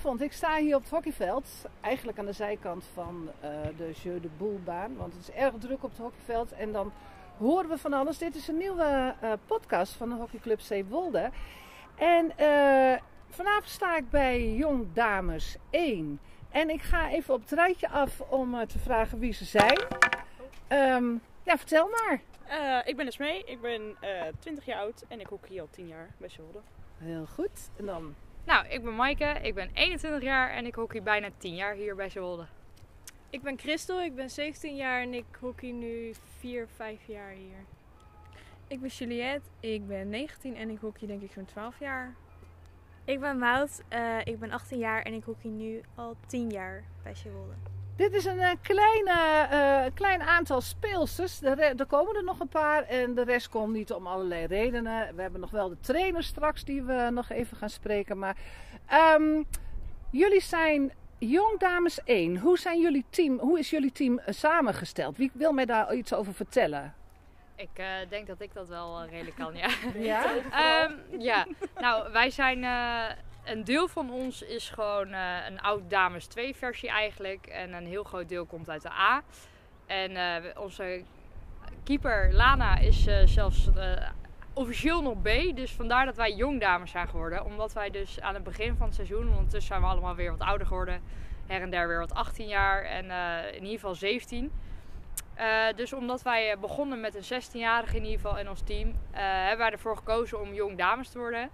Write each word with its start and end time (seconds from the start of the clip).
Goedenavond, 0.00 0.30
ik 0.30 0.36
sta 0.38 0.56
hier 0.56 0.76
op 0.76 0.82
het 0.82 0.90
hockeyveld. 0.90 1.48
Eigenlijk 1.80 2.18
aan 2.18 2.24
de 2.26 2.32
zijkant 2.32 2.84
van 2.92 3.30
uh, 3.44 3.50
de 3.76 3.90
Jeu 4.02 4.20
de 4.20 4.28
Boelbaan. 4.36 4.96
Want 4.96 5.12
het 5.12 5.22
is 5.22 5.34
erg 5.34 5.54
druk 5.58 5.82
op 5.82 5.90
het 5.90 5.98
hockeyveld. 5.98 6.52
En 6.52 6.72
dan 6.72 6.92
horen 7.38 7.68
we 7.68 7.78
van 7.78 7.92
alles. 7.92 8.18
Dit 8.18 8.34
is 8.34 8.48
een 8.48 8.56
nieuwe 8.56 9.14
uh, 9.22 9.32
podcast 9.46 9.92
van 9.92 10.08
de 10.08 10.14
hockeyclub 10.14 10.60
Zeewolde. 10.60 11.30
En 11.96 12.24
uh, 12.24 12.96
vanavond 13.28 13.68
sta 13.68 13.96
ik 13.96 14.10
bij 14.10 14.52
Jong 14.54 14.92
Dames 14.92 15.56
1. 15.70 16.20
En 16.50 16.70
ik 16.70 16.82
ga 16.82 17.10
even 17.10 17.34
op 17.34 17.40
het 17.40 17.52
rijtje 17.52 17.88
af 17.88 18.20
om 18.20 18.66
te 18.66 18.78
vragen 18.78 19.18
wie 19.18 19.32
ze 19.32 19.44
zijn. 19.44 19.78
Um, 20.68 21.20
ja, 21.42 21.56
vertel 21.56 21.88
maar. 21.88 22.20
ik 22.84 22.96
ben 22.96 23.06
Esmee, 23.06 23.44
ik 23.44 23.60
ben 23.60 23.96
20 24.38 24.64
jaar 24.64 24.80
oud 24.80 25.04
en 25.08 25.20
ik 25.20 25.26
hockey 25.26 25.60
al 25.60 25.68
10 25.70 25.86
jaar 25.86 26.08
bij 26.18 26.28
Zeewolde. 26.28 26.60
Heel 26.98 27.26
goed. 27.26 27.70
En 27.76 27.86
dan 27.86 28.14
nou, 28.50 28.66
ik 28.68 28.82
ben 28.82 28.94
Maaike, 28.94 29.38
ik 29.42 29.54
ben 29.54 29.70
21 29.74 30.22
jaar 30.22 30.50
en 30.50 30.66
ik 30.66 30.74
hockey 30.74 31.02
bijna 31.02 31.28
10 31.38 31.54
jaar 31.54 31.74
hier 31.74 31.94
bij 31.94 32.08
Zwolle. 32.08 32.46
Ik 33.30 33.42
ben 33.42 33.58
Christel, 33.58 34.02
ik 34.02 34.14
ben 34.14 34.30
17 34.30 34.76
jaar 34.76 35.02
en 35.02 35.14
ik 35.14 35.24
hockey 35.40 35.70
nu 35.70 36.14
4, 36.38 36.68
5 36.76 37.06
jaar 37.06 37.30
hier. 37.30 37.64
Ik 38.66 38.80
ben 38.80 38.88
Juliette, 38.88 39.48
ik 39.60 39.86
ben 39.86 40.08
19 40.08 40.56
en 40.56 40.70
ik 40.70 40.78
hockey 40.80 41.06
denk 41.06 41.22
ik 41.22 41.32
zo'n 41.32 41.44
12 41.44 41.78
jaar. 41.78 42.14
Ik 43.04 43.20
ben 43.20 43.38
Mout, 43.38 43.82
uh, 43.92 44.18
ik 44.24 44.38
ben 44.38 44.50
18 44.50 44.78
jaar 44.78 45.02
en 45.02 45.12
ik 45.12 45.24
hockey 45.24 45.50
nu 45.50 45.80
al 45.94 46.16
10 46.26 46.50
jaar 46.50 46.84
bij 47.02 47.14
Zwolle. 47.14 47.79
Dit 48.00 48.14
is 48.14 48.24
een 48.24 48.38
uh, 48.38 48.50
kleine, 48.62 49.48
uh, 49.52 49.94
klein 49.94 50.22
aantal 50.22 50.60
speelsters. 50.60 51.42
Er, 51.42 51.86
komen 51.86 52.16
er 52.16 52.24
nog 52.24 52.40
een 52.40 52.48
paar 52.48 52.82
en 52.82 53.14
de 53.14 53.22
rest 53.22 53.48
komt 53.48 53.72
niet 53.72 53.92
om 53.92 54.06
allerlei 54.06 54.46
redenen. 54.46 55.14
We 55.14 55.22
hebben 55.22 55.40
nog 55.40 55.50
wel 55.50 55.68
de 55.68 55.80
trainer 55.80 56.22
straks 56.22 56.64
die 56.64 56.82
we 56.82 57.08
nog 57.12 57.30
even 57.30 57.56
gaan 57.56 57.70
spreken. 57.70 58.18
Maar 58.18 58.36
um, 59.16 59.46
jullie 60.10 60.40
zijn 60.40 60.92
Jong 61.18 61.58
Dames 61.58 62.02
1. 62.04 62.38
Hoe, 62.38 62.58
zijn 62.58 62.80
jullie 62.80 63.04
team, 63.10 63.38
hoe 63.38 63.58
is 63.58 63.70
jullie 63.70 63.92
team 63.92 64.12
uh, 64.18 64.24
samengesteld? 64.26 65.16
Wie 65.16 65.30
wil 65.34 65.52
mij 65.52 65.66
daar 65.66 65.94
iets 65.94 66.14
over 66.14 66.34
vertellen? 66.34 66.94
Ik 67.56 67.78
uh, 67.78 67.86
denk 68.08 68.26
dat 68.26 68.40
ik 68.40 68.54
dat 68.54 68.68
wel 68.68 69.02
uh, 69.02 69.10
redelijk 69.10 69.36
kan, 69.36 69.56
ja. 69.56 69.68
Ja? 69.94 70.34
um, 70.84 71.00
ja, 71.30 71.46
nou 71.80 72.12
wij 72.12 72.30
zijn 72.30 72.64
een 73.50 73.64
deel 73.64 73.88
van 73.88 74.10
ons 74.10 74.42
is 74.42 74.70
gewoon 74.70 75.08
uh, 75.08 75.46
een 75.48 75.60
oud 75.60 75.90
dames 75.90 76.26
2 76.26 76.56
versie 76.56 76.88
eigenlijk. 76.88 77.46
En 77.46 77.72
een 77.72 77.86
heel 77.86 78.04
groot 78.04 78.28
deel 78.28 78.46
komt 78.46 78.70
uit 78.70 78.82
de 78.82 78.90
A. 78.90 79.22
En 79.86 80.10
uh, 80.10 80.34
onze 80.56 81.02
keeper 81.84 82.32
Lana 82.32 82.78
is 82.78 83.06
uh, 83.06 83.16
zelfs 83.24 83.68
officieel 84.52 85.02
nog 85.02 85.22
B. 85.22 85.56
Dus 85.56 85.72
vandaar 85.72 86.06
dat 86.06 86.16
wij 86.16 86.32
jong 86.32 86.60
dames 86.60 86.90
zijn 86.90 87.08
geworden. 87.08 87.44
Omdat 87.44 87.72
wij 87.72 87.90
dus 87.90 88.20
aan 88.20 88.34
het 88.34 88.44
begin 88.44 88.76
van 88.76 88.86
het 88.86 88.94
seizoen, 88.94 89.28
ondertussen 89.28 89.62
zijn 89.62 89.80
we 89.80 89.86
allemaal 89.86 90.14
weer 90.14 90.30
wat 90.30 90.48
ouder 90.48 90.66
geworden. 90.66 91.00
Her 91.46 91.62
en 91.62 91.70
der 91.70 91.88
weer 91.88 91.98
wat 91.98 92.14
18 92.14 92.48
jaar 92.48 92.82
en 92.82 93.04
in 93.54 93.62
ieder 93.62 93.78
geval 93.78 93.94
17. 93.94 94.52
dus 95.76 95.92
omdat 95.92 96.22
wij 96.22 96.58
begonnen 96.58 97.00
met 97.00 97.14
een 97.14 97.42
16-jarige 97.42 97.96
in 97.96 98.04
ieder 98.04 98.20
geval 98.20 98.38
in 98.38 98.48
ons 98.48 98.62
team, 98.62 98.94
hebben 99.12 99.58
wij 99.58 99.70
ervoor 99.70 99.96
gekozen 99.96 100.40
om 100.40 100.54
jong 100.54 100.78
dames 100.78 101.08
te 101.08 101.18
worden 101.18 101.50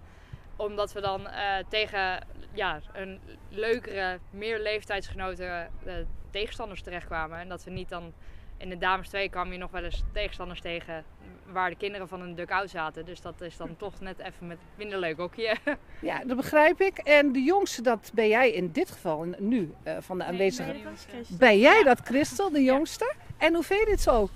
omdat 0.57 0.93
we 0.93 1.01
dan 1.01 1.21
uh, 1.21 1.55
tegen 1.69 2.25
ja, 2.53 2.79
een 2.93 3.19
leukere, 3.49 4.19
meer 4.29 4.59
leeftijdsgenoten 4.59 5.69
uh, 5.85 5.93
tegenstanders 6.29 6.81
terechtkwamen. 6.81 7.39
En 7.39 7.49
dat 7.49 7.63
we 7.63 7.71
niet 7.71 7.89
dan 7.89 8.13
in 8.57 8.69
de 8.69 8.77
dames 8.77 9.09
2 9.09 9.29
kwam 9.29 9.51
je 9.51 9.57
nog 9.57 9.71
wel 9.71 9.83
eens 9.83 10.03
tegenstanders 10.13 10.61
tegen 10.61 11.05
waar 11.51 11.69
de 11.69 11.75
kinderen 11.75 12.07
van 12.07 12.21
een 12.21 12.35
duck-out 12.35 12.69
zaten. 12.69 13.05
Dus 13.05 13.21
dat 13.21 13.41
is 13.41 13.57
dan 13.57 13.77
toch 13.77 13.99
net 13.99 14.19
even 14.19 14.47
met 14.47 14.57
minder 14.75 14.99
leuk 14.99 15.17
hokje. 15.17 15.55
Ja, 16.01 16.23
dat 16.25 16.37
begrijp 16.37 16.81
ik. 16.81 16.97
En 16.97 17.31
de 17.31 17.43
jongste, 17.43 17.81
dat 17.81 18.11
ben 18.13 18.27
jij 18.27 18.51
in 18.51 18.71
dit 18.71 18.91
geval 18.91 19.25
nu 19.37 19.73
uh, 19.83 19.97
van 19.99 20.17
de 20.17 20.23
aanwezigen. 20.23 20.73
Nee, 20.73 21.25
ben 21.29 21.59
jij 21.59 21.83
dat, 21.83 21.99
Christel, 22.03 22.51
de 22.51 22.63
jongste? 22.63 23.13
Ja. 23.17 23.45
En 23.45 23.53
hoe 23.53 23.63
vind 23.63 23.79
je 23.79 23.85
dit 23.85 24.01
zo? 24.01 24.29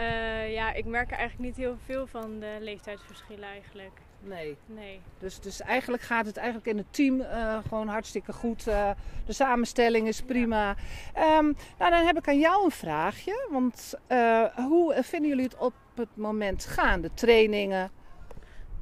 Uh, 0.00 0.52
ja, 0.52 0.72
ik 0.72 0.84
merk 0.84 1.10
er 1.10 1.16
eigenlijk 1.16 1.48
niet 1.48 1.56
heel 1.56 1.76
veel 1.84 2.06
van 2.06 2.38
de 2.38 2.56
leeftijdsverschillen 2.60 3.48
eigenlijk. 3.48 4.00
Nee. 4.24 4.56
nee. 4.66 5.00
Dus, 5.18 5.40
dus 5.40 5.60
eigenlijk 5.60 6.02
gaat 6.02 6.26
het 6.26 6.36
eigenlijk 6.36 6.66
in 6.66 6.76
het 6.76 6.86
team 6.90 7.20
uh, 7.20 7.58
gewoon 7.68 7.88
hartstikke 7.88 8.32
goed. 8.32 8.68
Uh, 8.68 8.90
de 9.26 9.32
samenstelling 9.32 10.08
is 10.08 10.22
prima. 10.22 10.76
Ja. 11.14 11.38
Um, 11.38 11.56
nou, 11.78 11.90
dan 11.90 12.06
heb 12.06 12.18
ik 12.18 12.28
aan 12.28 12.38
jou 12.38 12.64
een 12.64 12.70
vraagje. 12.70 13.48
Want 13.50 13.94
uh, 14.08 14.44
hoe 14.44 14.96
vinden 15.02 15.28
jullie 15.28 15.44
het 15.44 15.56
op 15.56 15.74
het 15.94 16.16
moment 16.16 16.64
gaan? 16.64 17.00
De 17.00 17.10
trainingen? 17.14 17.90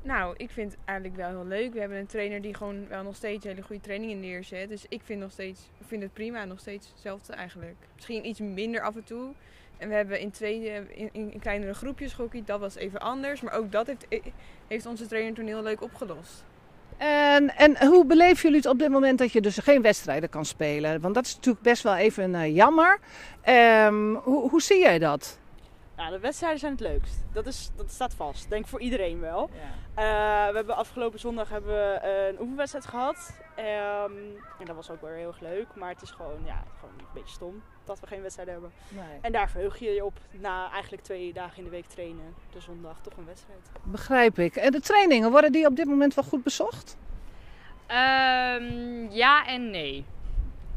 Nou, 0.02 0.34
ik 0.36 0.50
vind 0.50 0.72
het 0.72 0.80
eigenlijk 0.84 1.18
wel 1.18 1.28
heel 1.28 1.46
leuk. 1.46 1.72
We 1.72 1.80
hebben 1.80 1.98
een 1.98 2.06
trainer 2.06 2.42
die 2.42 2.54
gewoon 2.54 2.88
wel 2.88 3.02
nog 3.02 3.16
steeds 3.16 3.44
hele 3.44 3.62
goede 3.62 3.82
trainingen 3.82 4.20
neerzet. 4.20 4.68
Dus 4.68 4.86
ik 4.88 5.00
vind, 5.04 5.20
nog 5.20 5.30
steeds, 5.30 5.70
vind 5.86 6.02
het 6.02 6.12
prima. 6.12 6.44
Nog 6.44 6.60
steeds 6.60 6.88
hetzelfde 6.88 7.32
eigenlijk. 7.32 7.76
Misschien 7.94 8.26
iets 8.26 8.40
minder 8.40 8.80
af 8.80 8.96
en 8.96 9.04
toe. 9.04 9.32
En 9.80 9.88
we 9.88 9.94
hebben 9.94 10.20
in, 10.20 10.30
twee, 10.30 10.86
in, 10.94 11.10
in 11.12 11.38
kleinere 11.40 11.74
groepjes 11.74 12.12
gehockeyd. 12.12 12.46
Dat 12.46 12.60
was 12.60 12.74
even 12.74 13.00
anders. 13.00 13.40
Maar 13.40 13.52
ook 13.52 13.72
dat 13.72 13.86
heeft, 13.86 14.06
heeft 14.66 14.86
onze 14.86 15.06
trainer 15.06 15.34
toen 15.34 15.46
heel 15.46 15.62
leuk 15.62 15.82
opgelost. 15.82 16.44
En, 16.96 17.56
en 17.56 17.86
hoe 17.86 18.06
beleven 18.06 18.42
jullie 18.42 18.56
het 18.56 18.66
op 18.66 18.78
dit 18.78 18.88
moment 18.88 19.18
dat 19.18 19.32
je 19.32 19.40
dus 19.40 19.58
geen 19.58 19.82
wedstrijden 19.82 20.28
kan 20.28 20.44
spelen? 20.44 21.00
Want 21.00 21.14
dat 21.14 21.26
is 21.26 21.34
natuurlijk 21.34 21.64
best 21.64 21.82
wel 21.82 21.96
even 21.96 22.34
uh, 22.34 22.54
jammer. 22.54 22.98
Um, 23.48 24.14
hoe, 24.14 24.50
hoe 24.50 24.62
zie 24.62 24.80
jij 24.80 24.98
dat? 24.98 25.38
Ja, 25.96 26.10
de 26.10 26.18
wedstrijden 26.18 26.58
zijn 26.58 26.72
het 26.72 26.80
leukst. 26.80 27.24
Dat, 27.32 27.46
is, 27.46 27.70
dat 27.76 27.90
staat 27.90 28.14
vast. 28.14 28.50
Denk 28.50 28.66
voor 28.66 28.80
iedereen 28.80 29.20
wel. 29.20 29.50
Ja. 29.52 30.46
Uh, 30.46 30.50
we 30.50 30.56
hebben 30.56 30.76
afgelopen 30.76 31.18
zondag 31.18 31.48
hebben 31.48 31.72
we 31.72 32.00
een 32.28 32.40
oefenwedstrijd 32.40 32.86
gehad. 32.86 33.34
Um, 33.58 34.16
en 34.58 34.64
dat 34.64 34.76
was 34.76 34.90
ook 34.90 35.00
wel 35.00 35.10
heel 35.10 35.26
erg 35.26 35.40
leuk. 35.40 35.66
Maar 35.74 35.88
het 35.90 36.02
is 36.02 36.10
gewoon, 36.10 36.38
ja, 36.44 36.62
gewoon 36.80 36.94
een 36.98 37.04
beetje 37.14 37.34
stom 37.34 37.62
dat 37.90 38.00
we 38.00 38.06
geen 38.06 38.22
wedstrijd 38.22 38.48
hebben. 38.48 38.70
Nee. 38.88 39.18
En 39.20 39.32
daar 39.32 39.50
verheug 39.50 39.78
je 39.78 39.90
je 39.90 40.04
op 40.04 40.18
na 40.30 40.70
eigenlijk 40.72 41.02
twee 41.02 41.32
dagen 41.32 41.58
in 41.58 41.64
de 41.64 41.70
week 41.70 41.86
trainen. 41.86 42.34
De 42.52 42.60
zondag 42.60 43.00
toch 43.02 43.16
een 43.16 43.26
wedstrijd. 43.26 43.70
Begrijp 43.82 44.38
ik. 44.38 44.56
En 44.56 44.72
de 44.72 44.80
trainingen, 44.80 45.30
worden 45.30 45.52
die 45.52 45.66
op 45.66 45.76
dit 45.76 45.86
moment 45.86 46.14
wel 46.14 46.24
goed 46.24 46.42
bezocht? 46.42 46.96
Um, 47.88 49.10
ja 49.10 49.46
en 49.46 49.70
nee. 49.70 50.04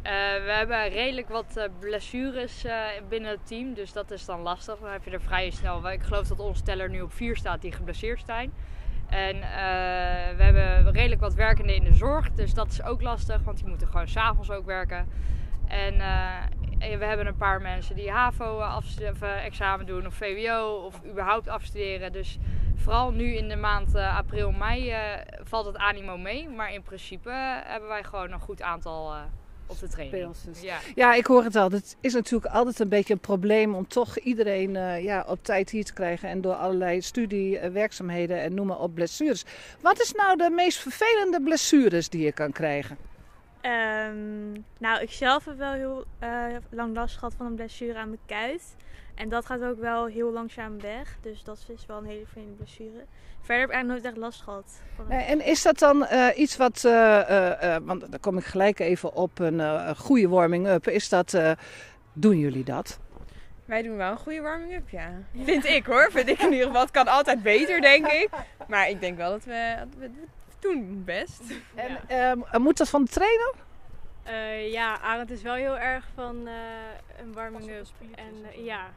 Uh, 0.04 0.12
we 0.46 0.52
hebben 0.52 0.90
redelijk 0.90 1.30
wat 1.30 1.54
uh, 1.58 1.64
blessures 1.80 2.66
uh, 2.66 2.86
binnen 3.10 3.32
het 3.32 3.48
team, 3.48 3.74
dus 3.74 3.94
dat 3.94 4.12
is 4.12 4.26
dan 4.26 4.42
lastig. 4.42 4.80
Dan 4.80 4.92
heb 4.92 5.04
je 5.04 5.12
er 5.12 5.22
vrij 5.22 5.50
snel. 5.50 5.92
Ik 5.92 6.02
geloof 6.02 6.28
dat 6.28 6.40
onze 6.40 6.64
teller 6.64 6.90
nu 6.90 7.02
op 7.02 7.14
vier 7.14 7.36
staat 7.36 7.62
die 7.62 7.72
geblesseerd 7.72 8.24
zijn. 8.26 8.54
En 9.10 9.40
we 10.38 10.44
hebben 10.44 10.92
redelijk 10.92 11.22
wat 11.22 11.34
werkenden 11.34 11.76
in 11.76 11.84
de 11.84 11.94
zorg, 11.94 12.32
dus 12.32 12.54
dat 12.54 12.72
is 12.72 12.84
ook 12.84 13.02
lastig, 13.02 13.44
want 13.44 13.58
die 13.58 13.68
moeten 13.68 13.88
gewoon 13.88 14.08
s'avonds 14.08 14.52
ook 14.52 14.66
werken. 14.66 15.08
En 15.68 15.94
we 16.84 17.06
hebben 17.06 17.28
een 17.28 17.36
paar 17.36 17.62
mensen 17.62 17.96
die 17.96 18.12
HAVO-examen 18.12 19.86
doen 19.86 20.06
of 20.06 20.14
VWO 20.14 20.84
of 20.86 21.02
überhaupt 21.06 21.48
afstuderen. 21.48 22.12
Dus 22.12 22.38
vooral 22.76 23.12
nu 23.12 23.36
in 23.36 23.48
de 23.48 23.56
maand 23.56 23.96
april, 23.96 24.52
mei 24.52 24.96
valt 25.44 25.66
het 25.66 25.78
animo 25.78 26.18
mee. 26.18 26.50
Maar 26.50 26.74
in 26.74 26.82
principe 26.82 27.30
hebben 27.66 27.90
wij 27.90 28.04
gewoon 28.04 28.32
een 28.32 28.40
goed 28.40 28.62
aantal 28.62 29.14
op 29.66 29.80
de 29.80 29.88
training. 29.88 30.36
Ja. 30.62 30.78
ja, 30.96 31.14
ik 31.14 31.26
hoor 31.26 31.44
het 31.44 31.56
al. 31.56 31.72
Het 31.72 31.98
is 32.02 32.14
natuurlijk 32.14 32.54
altijd 32.54 32.80
een 32.80 32.90
beetje 32.90 33.14
een 33.14 33.20
probleem 33.20 33.76
om 33.76 33.88
toch 33.88 34.18
iedereen 34.18 34.72
ja, 35.04 35.26
op 35.28 35.44
tijd 35.44 35.70
hier 35.70 35.86
te 35.86 35.94
krijgen. 35.94 36.30
En 36.30 36.42
door 36.42 36.54
allerlei 36.54 37.02
studiewerkzaamheden 37.02 38.42
en 38.42 38.54
noem 38.54 38.68
maar 38.68 38.80
op 38.80 38.94
blessures. 38.94 39.46
Wat 39.82 40.02
is 40.02 40.12
nou 40.12 40.38
de 40.38 40.50
meest 40.50 40.78
vervelende 40.78 41.42
blessures 41.42 42.10
die 42.10 42.24
je 42.24 42.32
kan 42.32 42.52
krijgen? 42.52 42.98
Um, 43.66 44.66
nou, 44.80 45.02
ik 45.02 45.12
zelf 45.12 45.46
heb 45.46 45.58
wel 45.58 45.72
heel 45.72 46.06
uh, 46.24 46.46
lang 46.70 46.96
last 46.96 47.18
gehad 47.18 47.34
van 47.38 47.46
een 47.46 47.56
blessure 47.56 47.98
aan 47.98 48.08
mijn 48.08 48.20
kuit. 48.26 48.76
En 49.16 49.30
dat 49.30 49.46
gaat 49.46 49.64
ook 49.64 49.80
wel 49.80 50.06
heel 50.06 50.32
langzaam 50.32 50.82
weg. 50.82 51.18
Dus 51.22 51.44
dat 51.44 51.66
is 51.68 51.86
wel 51.86 51.98
een 51.98 52.06
hele 52.06 52.24
vervelende 52.24 52.56
blessure. 52.56 53.06
Verder 53.42 53.60
heb 53.60 53.70
ik 53.70 53.76
eigenlijk 53.76 53.88
nooit 53.88 54.06
echt 54.06 54.18
last 54.18 54.42
gehad. 54.42 54.82
En 55.10 55.46
is 55.46 55.62
dat 55.62 55.80
dan 55.80 56.08
uh, 56.12 56.28
iets 56.36 56.58
wat, 56.58 56.84
uh, 56.86 57.76
want 57.84 58.12
dan 58.12 58.20
kom 58.20 58.38
ik 58.38 58.44
gelijk 58.44 58.80
even 58.80 59.14
op 59.14 59.40
een 59.40 59.96
goede 59.96 60.28
warming-up. 60.28 60.88
Is 60.88 61.10
dat, 61.10 61.38
doen 62.14 62.38
jullie 62.38 62.64
dat? 62.64 63.00
Wij 63.66 63.82
doen 63.82 63.98
wel 63.98 64.12
een 64.12 64.18
goede 64.18 64.42
warming-up, 64.42 64.90
ja. 64.90 65.10
Vind 65.44 65.66
ik 65.66 65.86
hoor. 65.86 66.12
Vind 66.12 66.30
ik 66.30 66.40
in 66.40 66.52
ieder 66.52 66.68
geval. 66.68 66.82
Het 66.82 66.92
kan 66.92 67.08
altijd 67.08 67.44
beter, 67.44 67.82
denk 67.82 68.08
ik. 68.08 68.30
Maar 68.68 68.90
ik 68.90 69.00
denk 69.00 69.18
wel 69.18 69.32
dat 69.32 69.44
we, 69.44 69.76
dat 69.80 69.88
we 69.98 70.10
doen 70.64 71.04
best. 71.06 71.42
En 71.76 72.00
ja. 72.52 72.60
moet 72.60 72.78
dat 72.78 72.90
van 72.90 73.04
de 73.04 73.10
trainer? 73.10 73.54
Uh, 74.28 74.72
ja, 74.72 75.00
Arend 75.00 75.32
is 75.32 75.42
wel 75.42 75.54
heel 75.54 75.78
erg 75.78 76.08
van 76.16 76.48
uh, 76.48 76.54
een 77.20 77.34
warming-up. 77.34 77.88
En 78.16 78.34
uh, 78.58 78.66
ja, 78.66 78.90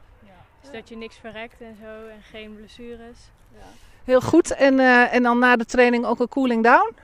dus 0.61 0.71
dat 0.71 0.89
je 0.89 0.97
niks 0.97 1.17
verrekt 1.17 1.61
en 1.61 1.77
zo 1.81 2.07
en 2.07 2.21
geen 2.21 2.55
blessures. 2.55 3.17
Ja. 3.51 3.65
Heel 4.03 4.21
goed. 4.21 4.51
En, 4.51 4.79
en 5.09 5.23
dan 5.23 5.39
na 5.39 5.55
de 5.55 5.65
training 5.65 6.05
ook 6.05 6.19
een 6.19 6.27
cooling 6.27 6.63
down? 6.63 6.95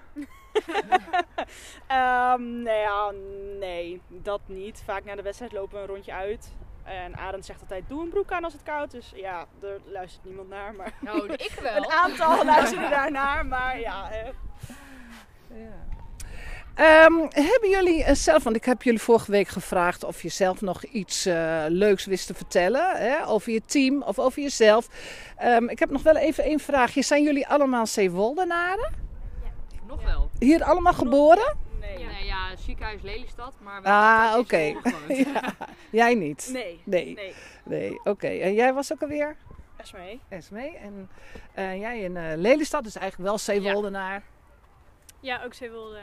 um, 1.92 2.62
nou 2.68 2.70
ja, 2.70 3.12
nee, 3.60 4.02
dat 4.08 4.42
niet. 4.46 4.82
Vaak 4.86 5.04
na 5.06 5.16
de 5.16 5.22
wedstrijd 5.22 5.52
lopen 5.52 5.76
we 5.76 5.82
een 5.82 5.88
rondje 5.88 6.14
uit. 6.14 6.54
En 6.84 7.18
Arend 7.18 7.46
zegt 7.46 7.62
altijd: 7.62 7.84
doe 7.88 8.02
een 8.02 8.10
broek 8.10 8.32
aan 8.32 8.44
als 8.44 8.54
het 8.54 8.64
koud 8.64 8.94
is. 8.94 9.12
Ja, 9.16 9.46
er 9.62 9.82
luistert 9.86 10.26
niemand 10.26 10.50
naar. 10.50 10.76
Maar 10.76 10.94
nou, 11.02 11.32
ik 11.32 11.54
wel. 11.62 11.76
een 11.76 11.92
aantal 11.92 12.46
luisteren 12.54 12.90
daarnaar, 12.90 13.46
maar 13.46 13.80
ja. 13.80 14.10
ja. 15.48 15.92
Ehm, 16.76 17.14
hebben 17.30 17.70
jullie 17.70 18.04
eh, 18.04 18.16
zelf, 18.16 18.44
want 18.44 18.56
ik 18.56 18.66
heb 18.66 18.82
jullie 18.84 19.02
vorige 19.02 19.32
week 19.32 19.48
gevraagd 19.48 20.04
of 20.04 20.22
je 20.22 20.30
zelf 20.30 20.62
nog 20.62 20.84
iets 20.84 21.26
eh, 21.26 21.64
leuks 21.68 22.06
wist 22.06 22.28
te 22.28 22.34
vertellen 22.34 22.96
hè, 22.96 23.28
over 23.28 23.52
je 23.52 23.62
team 23.66 24.02
of 24.02 24.20
over 24.20 24.42
jezelf. 24.42 24.88
Ehm, 25.38 25.70
ik 25.70 25.80
heb 25.80 25.90
nog 25.90 26.04
wel 26.04 26.16
even 26.16 26.44
één 26.44 26.60
vraagje. 26.60 27.02
Zijn 27.02 27.24
jullie 27.24 27.48
allemaal 27.48 27.86
Zeewoldenaren? 27.86 28.94
Nog 29.88 30.04
wel. 30.04 30.30
Hier 30.40 30.64
allemaal 30.64 30.94
geboren? 30.94 31.56
Ja, 32.64 32.70
ziekenhuis 32.70 33.02
Lelystad, 33.02 33.54
maar 33.62 33.82
wel 33.82 33.92
Ah, 33.94 34.36
oké. 34.38 34.58
Ja, 35.08 35.54
jij 35.92 36.16
niet? 36.16 36.50
Nee. 36.54 36.82
Nee, 36.86 37.14
Nee. 37.16 37.34
nee. 37.66 38.00
Oké. 38.04 38.28
En 38.28 38.54
jij 38.54 38.74
was 38.74 38.92
ook 38.94 39.02
alweer? 39.02 39.36
Esmee. 39.78 40.22
Esmee. 40.30 40.78
En 40.78 41.10
eh, 41.54 41.80
jij 41.80 42.00
in 42.00 42.18
eh, 42.18 42.38
Lelystad, 42.38 42.84
dus 42.84 42.96
eigenlijk 42.96 43.30
wel 43.30 43.38
Zeewoldenaar. 43.38 44.24
Ja, 45.20 45.44
ook 45.44 45.54
Zeewolde. 45.54 46.00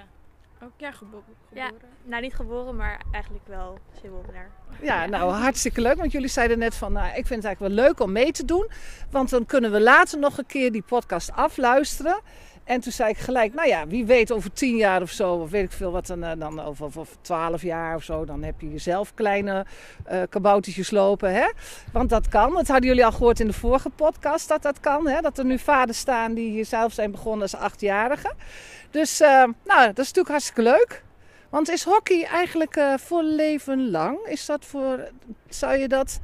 Ook 0.62 0.71
ja, 0.77 0.91
gebo- 0.91 1.23
Ja. 1.53 1.65
geboren. 1.67 1.89
Nou, 2.05 2.23
niet 2.23 2.35
geboren, 2.35 2.77
maar 2.77 3.01
eigenlijk 3.12 3.47
wel 3.47 3.79
Zeewoldenaar. 4.03 4.51
Ja, 4.83 5.07
nou 5.07 5.31
hartstikke 5.33 5.81
leuk. 5.81 5.97
Want 5.97 6.12
jullie 6.12 6.29
zeiden 6.29 6.59
net 6.59 6.75
van, 6.75 6.93
nou, 6.93 7.07
ik 7.07 7.27
vind 7.27 7.43
het 7.43 7.45
eigenlijk 7.45 7.75
wel 7.75 7.85
leuk 7.87 8.01
om 8.01 8.12
mee 8.12 8.33
te 8.33 8.45
doen. 8.45 8.71
Want 9.11 9.31
dan 9.31 9.47
kunnen 9.47 9.73
we 9.73 9.81
later 9.81 10.19
nog 10.19 10.39
een 10.39 10.47
keer 10.47 10.73
die 10.73 10.83
podcast 10.83 11.33
afluisteren. 11.33 12.21
En 12.70 12.81
toen 12.81 12.93
zei 12.93 13.11
ik 13.11 13.19
gelijk, 13.19 13.55
nou 13.55 13.69
ja, 13.69 13.87
wie 13.87 14.06
weet 14.06 14.32
over 14.32 14.52
tien 14.52 14.76
jaar 14.76 15.02
of 15.02 15.11
zo, 15.11 15.34
of 15.34 15.50
weet 15.50 15.64
ik 15.64 15.72
veel 15.72 15.90
wat, 15.90 16.06
dan, 16.06 16.25
eh, 16.25 16.31
dan 16.38 16.61
over, 16.61 16.84
over 16.84 17.06
twaalf 17.20 17.62
jaar 17.62 17.94
of 17.94 18.02
zo, 18.02 18.25
dan 18.25 18.43
heb 18.43 18.61
je 18.61 18.70
jezelf 18.70 19.14
kleine 19.14 19.67
eh 20.05 20.22
kaboutertjes 20.28 20.90
lopen. 20.90 21.34
Hè? 21.34 21.49
Want 21.93 22.11
dat 22.11 22.28
kan. 22.28 22.52
Dat 22.52 22.69
hadden 22.69 22.88
jullie 22.88 23.05
al 23.05 23.12
gehoord 23.12 23.40
in 23.40 23.46
de 23.46 23.52
vorige 23.52 23.90
podcast, 23.90 24.49
dat 24.49 24.62
dat 24.62 24.81
kan. 24.81 25.08
Hè? 25.08 25.20
Dat 25.20 25.38
er 25.38 25.44
nu 25.44 25.58
vaders 25.58 25.99
staan 25.99 26.34
die 26.34 26.50
hier 26.50 26.64
zelf 26.64 26.93
zijn 26.93 27.11
begonnen 27.11 27.43
als 27.43 27.55
achtjarigen. 27.55 28.34
Dus, 28.90 29.20
eh, 29.20 29.28
nou, 29.64 29.87
dat 29.87 29.99
is 29.99 30.12
natuurlijk 30.12 30.28
hartstikke 30.28 30.62
leuk. 30.62 31.05
Want 31.49 31.70
is 31.70 31.84
hockey 31.84 32.25
eigenlijk 32.25 32.81
voor 32.96 33.23
leven 33.23 33.90
lang? 33.90 34.19
Is 34.26 34.46
dat 34.46 34.64
voor, 34.64 35.11
zou 35.49 35.76
je 35.76 35.88
dat, 35.88 36.20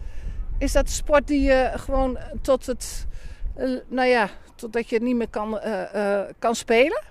is 0.59 0.73
dat 0.73 0.91
sport 0.91 1.27
die 1.27 1.43
je 1.43 1.73
gewoon 1.75 2.19
tot 2.43 2.67
het, 2.67 3.07
nou 3.89 4.09
ja, 4.09 4.31
totdat 4.57 4.89
je 4.89 4.95
het 4.95 5.05
niet 5.05 5.17
meer 5.17 5.29
kan, 5.29 5.59
eh, 5.59 6.21
eh, 6.21 6.29
kan 6.39 6.55
spelen? 6.55 7.03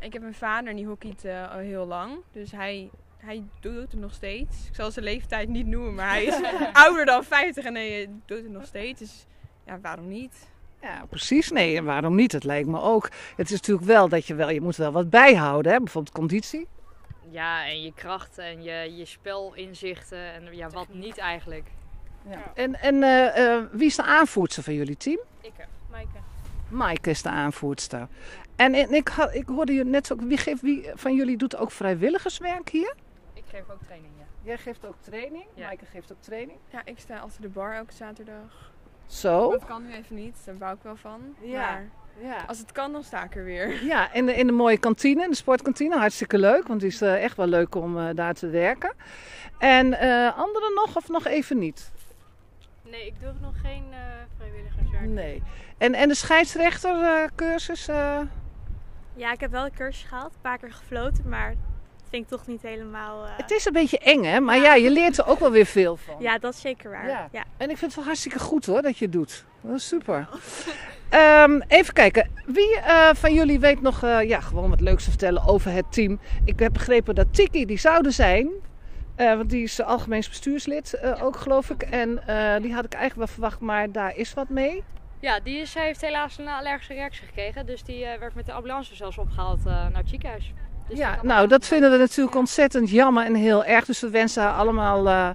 Ik 0.00 0.12
heb 0.12 0.22
een 0.22 0.34
vader 0.34 0.70
en 0.70 0.76
die 0.76 0.86
hockeyt 0.86 1.24
eh, 1.24 1.52
al 1.52 1.58
heel 1.58 1.86
lang. 1.86 2.18
Dus 2.32 2.52
hij, 2.52 2.90
hij 3.16 3.42
doet 3.60 3.76
het 3.76 4.00
nog 4.00 4.14
steeds. 4.14 4.66
Ik 4.68 4.74
zal 4.74 4.90
zijn 4.90 5.04
leeftijd 5.04 5.48
niet 5.48 5.66
noemen, 5.66 5.94
maar 5.94 6.08
hij 6.08 6.24
is 6.24 6.40
ouder 6.72 7.04
dan 7.04 7.24
50 7.24 7.64
en 7.64 7.74
hij 7.74 8.08
doet 8.26 8.42
het 8.42 8.50
nog 8.50 8.66
steeds. 8.66 9.00
Dus 9.00 9.26
ja, 9.66 9.80
waarom 9.80 10.08
niet? 10.08 10.50
Ja, 10.82 11.04
precies. 11.08 11.50
Nee, 11.50 11.76
en 11.76 11.84
waarom 11.84 12.14
niet? 12.14 12.32
Het 12.32 12.44
lijkt 12.44 12.68
me 12.68 12.80
ook. 12.80 13.10
Het 13.36 13.46
is 13.46 13.52
natuurlijk 13.52 13.86
wel 13.86 14.08
dat 14.08 14.26
je 14.26 14.34
wel, 14.34 14.50
je 14.50 14.60
moet 14.60 14.76
wel 14.76 14.92
wat 14.92 15.10
bijhouden, 15.10 15.72
hè? 15.72 15.78
bijvoorbeeld 15.78 16.14
conditie. 16.14 16.66
Ja, 17.30 17.66
en 17.66 17.82
je 17.82 17.92
kracht 17.94 18.38
en 18.38 18.62
je, 18.62 18.96
je 18.96 19.04
spelinzichten 19.04 20.32
en 20.32 20.56
ja, 20.56 20.68
wat 20.68 20.88
niet 20.88 21.18
eigenlijk. 21.18 21.66
Ja. 22.30 22.52
En, 22.54 22.80
en 22.80 23.02
eh, 23.02 23.54
eh, 23.54 23.64
wie 23.70 23.86
is 23.86 23.96
de 23.96 24.02
aanvoerster 24.02 24.62
van 24.62 24.74
jullie 24.74 24.96
team? 24.96 25.20
Ik, 25.40 25.52
Maaike. 25.90 26.31
Maaike 26.72 27.10
is 27.10 27.22
de 27.22 27.28
aanvoerster. 27.28 28.08
En, 28.56 28.74
en 28.74 28.94
ik, 28.94 29.08
had, 29.08 29.34
ik 29.34 29.46
hoorde 29.48 29.72
je 29.72 29.84
net 29.84 30.06
zo, 30.06 30.16
wie, 30.16 30.36
geeft, 30.38 30.60
wie 30.62 30.90
van 30.94 31.14
jullie 31.14 31.36
doet 31.36 31.56
ook 31.56 31.70
vrijwilligerswerk 31.70 32.68
hier? 32.68 32.94
ik 33.34 33.44
geef 33.48 33.70
ook 33.70 33.82
training, 33.84 34.12
ja. 34.18 34.24
Jij 34.42 34.58
geeft 34.58 34.86
ook 34.86 34.94
training. 35.00 35.44
Ja. 35.54 35.64
Maaike 35.64 35.84
geeft 35.84 36.12
ook 36.12 36.20
training. 36.22 36.58
Ja, 36.70 36.80
ik 36.84 36.98
sta 36.98 37.18
achter 37.18 37.42
de 37.42 37.48
bar 37.48 37.74
elke 37.74 37.92
zaterdag. 37.92 38.70
Zo. 39.06 39.50
Dat 39.50 39.64
kan 39.64 39.86
nu 39.86 39.92
even 39.92 40.16
niet, 40.16 40.36
daar 40.44 40.54
bouw 40.56 40.72
ik 40.74 40.82
wel 40.82 40.96
van. 40.96 41.20
Ja. 41.40 41.58
Maar 41.70 41.88
Ja. 42.20 42.44
als 42.46 42.58
het 42.58 42.72
kan, 42.72 42.92
dan 42.92 43.02
sta 43.02 43.24
ik 43.24 43.36
er 43.36 43.44
weer. 43.44 43.84
Ja, 43.84 44.12
in 44.12 44.26
de, 44.26 44.34
in 44.34 44.46
de 44.46 44.52
mooie 44.52 44.78
kantine, 44.78 45.28
de 45.28 45.34
sportkantine. 45.34 45.96
Hartstikke 45.98 46.38
leuk, 46.38 46.66
want 46.66 46.82
het 46.82 46.92
is 46.92 47.00
eh, 47.00 47.22
echt 47.22 47.36
wel 47.36 47.46
leuk 47.46 47.74
om 47.74 47.98
eh, 47.98 48.14
daar 48.14 48.34
te 48.34 48.48
werken. 48.48 48.92
En 49.58 49.92
eh 49.98 50.38
anderen 50.38 50.74
nog 50.74 50.96
of 50.96 51.08
nog 51.08 51.26
even 51.26 51.58
niet? 51.58 51.90
Nee, 52.82 53.06
ik 53.06 53.20
doe 53.20 53.32
nog 53.40 53.60
geen 53.62 53.84
eh. 55.02 55.08
Nee. 55.08 55.42
En, 55.78 55.94
en 55.94 56.08
de 56.08 56.14
scheidsrechtercursus? 56.14 57.88
eh 57.88 58.18
Ja, 59.14 59.32
ik 59.32 59.40
heb 59.40 59.50
wel 59.50 59.64
een 59.64 59.74
cursus 59.74 60.04
gehaald, 60.08 60.32
een 60.34 60.40
paar 60.40 60.58
keer 60.58 60.72
gefloten, 60.72 61.28
maar 61.28 61.48
dat 61.50 62.08
vind 62.10 62.22
ik 62.22 62.28
toch 62.28 62.46
niet 62.46 62.62
helemaal... 62.62 63.24
eh, 63.24 63.30
het 63.36 63.50
is 63.50 63.64
een 63.64 63.72
beetje 63.72 63.98
eng, 63.98 64.22
hè? 64.24 64.40
Maar 64.40 64.58
ja, 64.58 64.74
je 64.74 64.90
leert 64.90 65.18
er 65.18 65.26
ook 65.26 65.38
wel 65.38 65.50
weer 65.50 65.66
veel 65.66 65.96
van. 65.96 66.14
Ja, 66.18 66.38
dat 66.38 66.54
is 66.54 66.60
zeker 66.60 66.90
waar. 66.90 67.08
Ja. 67.08 67.28
Ja. 67.32 67.44
En 67.56 67.70
ik 67.70 67.76
vind 67.76 67.80
het 67.80 67.94
wel 67.94 68.04
hartstikke 68.04 68.38
goed 68.38 68.66
hoor, 68.66 68.82
dat 68.82 68.98
je 68.98 69.04
het 69.04 69.12
doet. 69.14 69.44
Dat 69.60 69.76
is 69.76 69.88
super. 69.88 70.28
Ehm, 71.08 71.60
even 71.68 71.92
kijken. 71.94 72.30
Wie 72.46 72.76
eh, 72.76 73.08
van 73.14 73.34
jullie 73.34 73.60
weet 73.60 73.80
nog 73.80 74.02
eh, 74.02 74.28
ja, 74.28 74.40
gewoon 74.40 74.70
wat 74.70 74.80
leuks 74.80 75.04
te 75.04 75.10
vertellen 75.10 75.46
over 75.46 75.70
het 75.72 75.92
team? 75.92 76.20
Ik 76.44 76.58
heb 76.58 76.72
begrepen 76.72 77.14
dat 77.14 77.34
Tiki, 77.34 77.66
die 77.66 77.78
zouden 77.78 78.12
zijn. 78.12 78.48
Eh, 79.14 79.36
want 79.36 79.50
die 79.50 79.62
is 79.62 79.82
algemeens 79.82 80.28
bestuurslid 80.28 80.94
eh, 80.94 81.24
ook, 81.24 81.36
geloof 81.36 81.70
ik. 81.70 81.82
En 81.82 82.26
eh, 82.26 82.62
die 82.62 82.74
had 82.74 82.84
ik 82.84 82.92
eigenlijk 82.92 83.14
wel 83.14 83.26
verwacht, 83.26 83.60
maar 83.60 83.92
daar 83.92 84.16
is 84.16 84.34
wat 84.34 84.48
mee. 84.48 84.82
Ja, 85.22 85.40
die 85.40 85.58
is, 85.58 85.74
heeft 85.74 86.00
helaas 86.00 86.38
een 86.38 86.48
allergische 86.48 86.94
reactie 86.94 87.26
gekregen. 87.26 87.66
Dus 87.66 87.82
die 87.82 88.04
eh, 88.04 88.18
werd 88.18 88.34
met 88.34 88.46
de 88.46 88.52
ambulance 88.52 88.94
zelfs 88.94 89.18
opgehaald 89.18 89.58
eh, 89.58 89.64
naar 89.64 89.96
het 89.96 90.08
ziekenhuis. 90.08 90.52
Dus 90.88 90.98
ja, 90.98 91.18
nou, 91.22 91.48
dat 91.48 91.66
vinden 91.66 91.90
we 91.90 91.96
natuurlijk 91.96 92.36
ontzettend 92.36 92.90
jammer 92.90 93.24
en 93.24 93.34
heel 93.34 93.64
erg. 93.64 93.84
Dus 93.84 94.00
we 94.00 94.10
wensen 94.10 94.42
haar 94.42 94.54
allemaal 94.54 95.08
eh, 95.08 95.30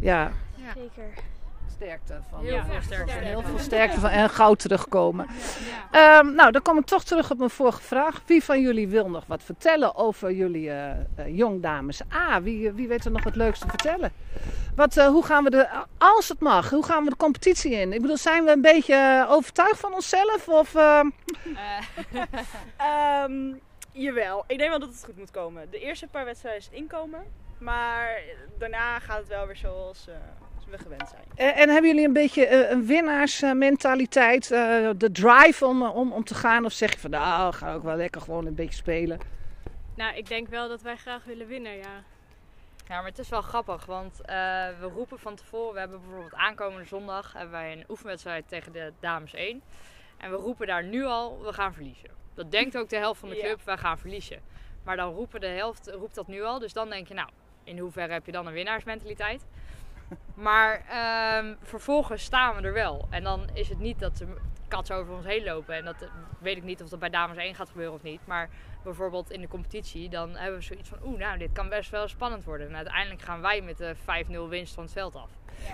ja, 0.00 0.32
Zeker. 0.74 1.12
Sterkte 1.82 2.18
van. 2.30 2.40
Heel 2.40 2.54
Ja, 2.54 2.64
veel 2.64 2.74
ja, 2.74 2.80
sterkte. 2.80 3.12
Heel 3.12 3.42
veel 3.42 3.58
sterkte 3.58 4.00
van 4.00 4.10
en 4.10 4.30
gauw 4.30 4.54
terugkomen. 4.54 5.26
Ja. 5.90 6.18
Ehm, 6.18 6.34
nou, 6.34 6.50
dan 6.50 6.62
kom 6.62 6.78
ik 6.78 6.84
toch 6.84 7.04
terug 7.04 7.30
op 7.30 7.38
mijn 7.38 7.50
vorige 7.50 7.82
vraag. 7.82 8.22
Wie 8.26 8.44
van 8.44 8.60
jullie 8.60 8.88
wil 8.88 9.10
nog 9.10 9.24
wat 9.26 9.42
vertellen 9.42 9.94
over 9.94 10.32
jullie 10.32 10.70
eh 10.70 10.90
eh, 10.90 11.36
jongdames 11.36 12.00
A? 12.14 12.42
Wie, 12.42 12.72
wie 12.72 12.88
weet 12.88 13.04
er 13.04 13.10
nog 13.10 13.24
het 13.24 13.36
leukste 13.36 13.66
vertellen? 13.68 14.12
Wat, 14.76 14.96
eh, 14.96 15.06
hoe 15.06 15.24
gaan 15.24 15.44
we 15.44 15.50
de, 15.50 15.68
als 15.98 16.28
het 16.28 16.40
mag, 16.40 16.70
hoe 16.70 16.84
gaan 16.84 17.04
we 17.04 17.10
de 17.10 17.16
competitie 17.16 17.72
in? 17.72 17.92
Ik 17.92 18.00
bedoel, 18.00 18.16
zijn 18.16 18.44
we 18.44 18.50
een 18.50 18.60
beetje 18.60 19.26
overtuigd 19.28 19.80
van 19.80 19.94
onszelf? 19.94 20.48
Of, 20.48 20.74
eh, 20.74 21.00
Eh, 21.00 22.22
Ehm, 23.22 23.54
jawel, 23.92 24.44
ik 24.46 24.58
denk 24.58 24.70
wel 24.70 24.78
dat 24.78 24.88
het 24.88 25.04
goed 25.04 25.16
moet 25.18 25.30
komen. 25.30 25.70
De 25.70 25.78
eerste 25.78 26.06
paar 26.06 26.24
wedstrijden 26.24 26.60
is 26.60 26.66
het 26.66 26.74
inkomen. 26.74 27.24
Maar 27.58 28.20
daarna 28.58 28.98
gaat 28.98 29.18
het 29.18 29.28
wel 29.28 29.46
weer 29.46 29.56
zoals, 29.56 30.06
eh, 30.08 30.14
zoals 30.14 30.41
we 30.72 30.78
gewend 30.78 31.08
zijn. 31.08 31.22
en, 31.34 31.54
en 31.54 31.68
hebben 31.68 31.90
jullie 31.90 32.06
een 32.06 32.12
beetje 32.12 32.46
eh, 32.46 32.70
een 32.70 32.86
winnaarsmentaliteit? 32.86 34.50
eh, 34.50 34.88
de 34.96 35.12
drive 35.12 35.66
om, 35.66 35.82
eh, 35.82 35.96
om, 35.96 36.12
om 36.12 36.24
te 36.24 36.34
gaan? 36.34 36.64
Of 36.64 36.72
zeg 36.72 36.92
je 36.92 36.98
van, 36.98 37.10
nou, 37.10 37.54
ga 37.54 37.74
ook 37.74 37.82
wel 37.82 37.96
lekker 37.96 38.20
gewoon 38.20 38.46
een 38.46 38.54
beetje 38.54 38.74
spelen? 38.74 39.18
Nou, 39.96 40.16
ik 40.16 40.28
denk 40.28 40.48
wel 40.48 40.68
dat 40.68 40.82
wij 40.82 40.96
graag 40.96 41.24
willen 41.24 41.46
winnen, 41.46 41.76
ja. 41.76 42.02
Ja, 42.88 42.96
maar 43.00 43.08
het 43.10 43.18
is 43.18 43.28
wel 43.28 43.42
grappig, 43.42 43.86
want 43.86 44.20
eh, 44.20 44.34
we 44.80 44.86
roepen 44.94 45.18
van 45.18 45.34
tevoren, 45.34 45.72
we 45.74 45.78
hebben 45.78 46.00
bijvoorbeeld 46.00 46.34
aankomende 46.34 46.84
zondag 46.86 47.32
hebben 47.32 47.50
wij 47.52 47.72
een 47.72 47.84
oefenwedstrijd 47.88 48.48
tegen 48.48 48.72
de 48.72 48.92
dames 49.00 49.34
1. 49.34 49.62
En 50.18 50.30
we 50.30 50.36
roepen 50.36 50.66
daar 50.66 50.84
nu 50.84 51.04
al, 51.04 51.40
we 51.42 51.52
gaan 51.52 51.74
verliezen. 51.74 52.10
Dat 52.34 52.50
denkt 52.50 52.76
ook 52.78 52.88
de 52.88 52.96
helft 52.96 53.20
van 53.20 53.28
de 53.28 53.36
Ja. 53.36 53.42
club, 53.42 53.60
wij 53.64 53.76
gaan 53.76 53.98
verliezen. 53.98 54.40
Maar 54.84 54.96
dan 54.96 55.12
roepen 55.14 55.40
de 55.40 55.46
helft, 55.46 55.90
roept 55.90 56.14
dat 56.14 56.26
nu 56.26 56.42
al, 56.42 56.58
dus 56.58 56.72
dan 56.72 56.90
denk 56.90 57.08
je, 57.08 57.14
nou, 57.14 57.28
in 57.64 57.78
hoeverre 57.78 58.12
heb 58.12 58.26
je 58.26 58.32
dan 58.32 58.46
een 58.46 58.52
winnaarsmentaliteit? 58.52 59.44
Maar 60.34 60.84
ehm, 60.88 61.54
vervolgens 61.62 62.22
staan 62.22 62.56
we 62.56 62.62
er 62.62 62.72
wel. 62.72 63.06
En 63.10 63.22
dan 63.22 63.48
is 63.54 63.68
het 63.68 63.78
niet 63.78 63.98
dat 63.98 64.16
de 64.16 64.26
kats 64.68 64.90
over 64.90 65.14
ons 65.14 65.26
heen 65.26 65.44
lopen. 65.44 65.74
En 65.74 65.84
dat 65.84 66.02
eh, 66.02 66.08
weet 66.38 66.56
ik 66.56 66.62
niet 66.62 66.82
of 66.82 66.88
dat 66.88 66.98
bij 66.98 67.10
dames 67.10 67.36
1 67.36 67.54
gaat 67.54 67.68
gebeuren 67.68 67.94
of 67.94 68.02
niet. 68.02 68.20
Maar 68.24 68.48
bijvoorbeeld 68.84 69.30
in 69.30 69.40
de 69.40 69.48
competitie, 69.48 70.08
dan 70.08 70.36
hebben 70.36 70.58
we 70.58 70.64
zoiets 70.64 70.88
van, 70.88 70.98
oeh, 71.04 71.18
nou, 71.18 71.38
dit 71.38 71.52
kan 71.52 71.68
best 71.68 71.90
wel 71.90 72.08
spannend 72.08 72.44
worden. 72.44 72.68
En 72.68 72.76
uiteindelijk 72.76 73.22
gaan 73.22 73.40
wij 73.40 73.60
met 73.60 73.78
de 73.78 73.94
5-0 73.96 74.48
winst 74.48 74.74
van 74.74 74.82
het 74.82 74.92
veld 74.92 75.16
af. 75.16 75.28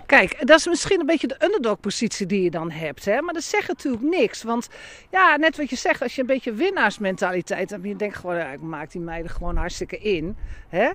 Kijk, 0.07 0.47
dat 0.47 0.59
is 0.59 0.66
misschien 0.66 1.00
een 1.00 1.07
beetje 1.07 1.26
de 1.26 1.45
underdog-positie 1.45 2.26
die 2.26 2.42
je 2.42 2.50
dan 2.50 2.71
hebt. 2.71 3.04
Hè? 3.04 3.21
Maar 3.21 3.35
dat 3.35 3.42
zegt 3.42 3.68
natuurlijk 3.68 4.02
niks. 4.02 4.42
Want 4.42 4.68
ja, 5.11 5.37
net 5.37 5.57
wat 5.57 5.71
je 5.71 5.76
zegt, 5.76 6.02
als 6.02 6.14
je 6.14 6.21
een 6.21 6.26
beetje 6.26 6.52
winnaarsmentaliteit 6.52 7.71
hebt. 7.71 7.85
Je 7.85 7.97
denkt 7.97 8.16
gewoon, 8.16 8.37
ja, 8.37 8.49
ik 8.49 8.61
maak 8.61 8.90
die 8.90 9.00
meiden 9.00 9.30
gewoon 9.30 9.57
hartstikke 9.57 9.99
in. 9.99 10.37
Hè? 10.68 10.90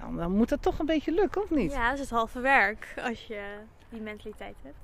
Dan, 0.00 0.16
dan 0.16 0.30
moet 0.32 0.48
dat 0.48 0.62
toch 0.62 0.78
een 0.78 0.86
beetje 0.86 1.12
lukken, 1.12 1.42
of 1.42 1.50
niet? 1.50 1.72
Ja, 1.72 1.84
dat 1.84 1.94
is 1.94 2.00
het 2.00 2.10
halve 2.10 2.40
werk 2.40 2.94
als 3.04 3.26
je 3.26 3.42
die 3.88 4.00
mentaliteit 4.00 4.56
hebt. 4.62 4.76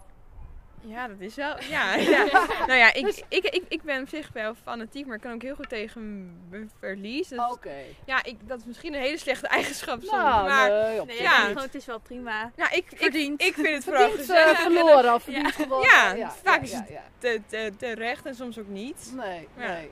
Ja, 0.87 1.09
dat 1.09 1.17
is 1.21 1.35
wel. 1.35 1.55
Ja, 1.61 1.95
ja. 2.15 2.25
nou 2.67 2.73
ja, 2.79 2.93
ik, 2.95 3.25
ik, 3.29 3.45
ik, 3.45 3.63
ik 3.69 3.83
ben 3.83 4.03
op 4.03 4.09
zich 4.09 4.31
wel 4.33 4.55
fanatiek, 4.55 5.07
maar 5.07 5.17
ik 5.17 5.21
kan 5.23 5.33
ook 5.33 5.43
heel 5.43 5.55
goed 5.55 5.69
tegen 5.69 6.31
mijn 6.51 6.71
verlies. 6.79 7.29
Dus, 7.29 7.39
Oké. 7.51 7.75
Ja, 8.05 8.25
ik, 8.25 8.37
dat 8.49 8.59
is 8.59 8.65
misschien 8.65 8.95
een 8.95 9.01
hele 9.01 9.19
slechte 9.19 9.47
eigenschap 9.49 9.99
soms. 10.01 10.11
Nou, 10.23 10.49
maar 10.49 10.71
nee, 10.71 11.01
op 11.01 11.07
Nee, 11.07 11.17
zich 11.17 11.25
Ja. 11.25 11.31
ja. 11.33 11.39
niet. 11.39 11.47
gewoon, 11.49 11.63
het 11.63 11.75
is 11.75 11.87
wel 11.87 11.99
prima. 11.99 12.51
nou, 12.57 12.71
ik, 12.75 12.93
ik, 12.93 13.15
ik 13.41 13.55
vind 13.55 13.69
het 13.75 13.85
vooral 13.85 14.09
eh, 14.11 14.15
gezellig. 14.15 14.65
en 14.65 14.73
verloren 14.73 15.15
of 15.15 15.23
verdiend 15.23 15.53
gewonnen. 15.53 16.17
Ja, 16.19 16.31
vaak 16.43 16.63
is 16.63 16.73
het- 16.73 16.89
ja. 16.89 17.03
te, 17.19 17.41
te, 17.47 17.73
terecht 17.79 18.27
en 18.27 18.35
soms 18.35 18.59
ook 18.59 18.69
niet. 18.69 19.13
Nee, 19.17 19.49
Ja. 19.57 19.67
nee. 19.73 19.91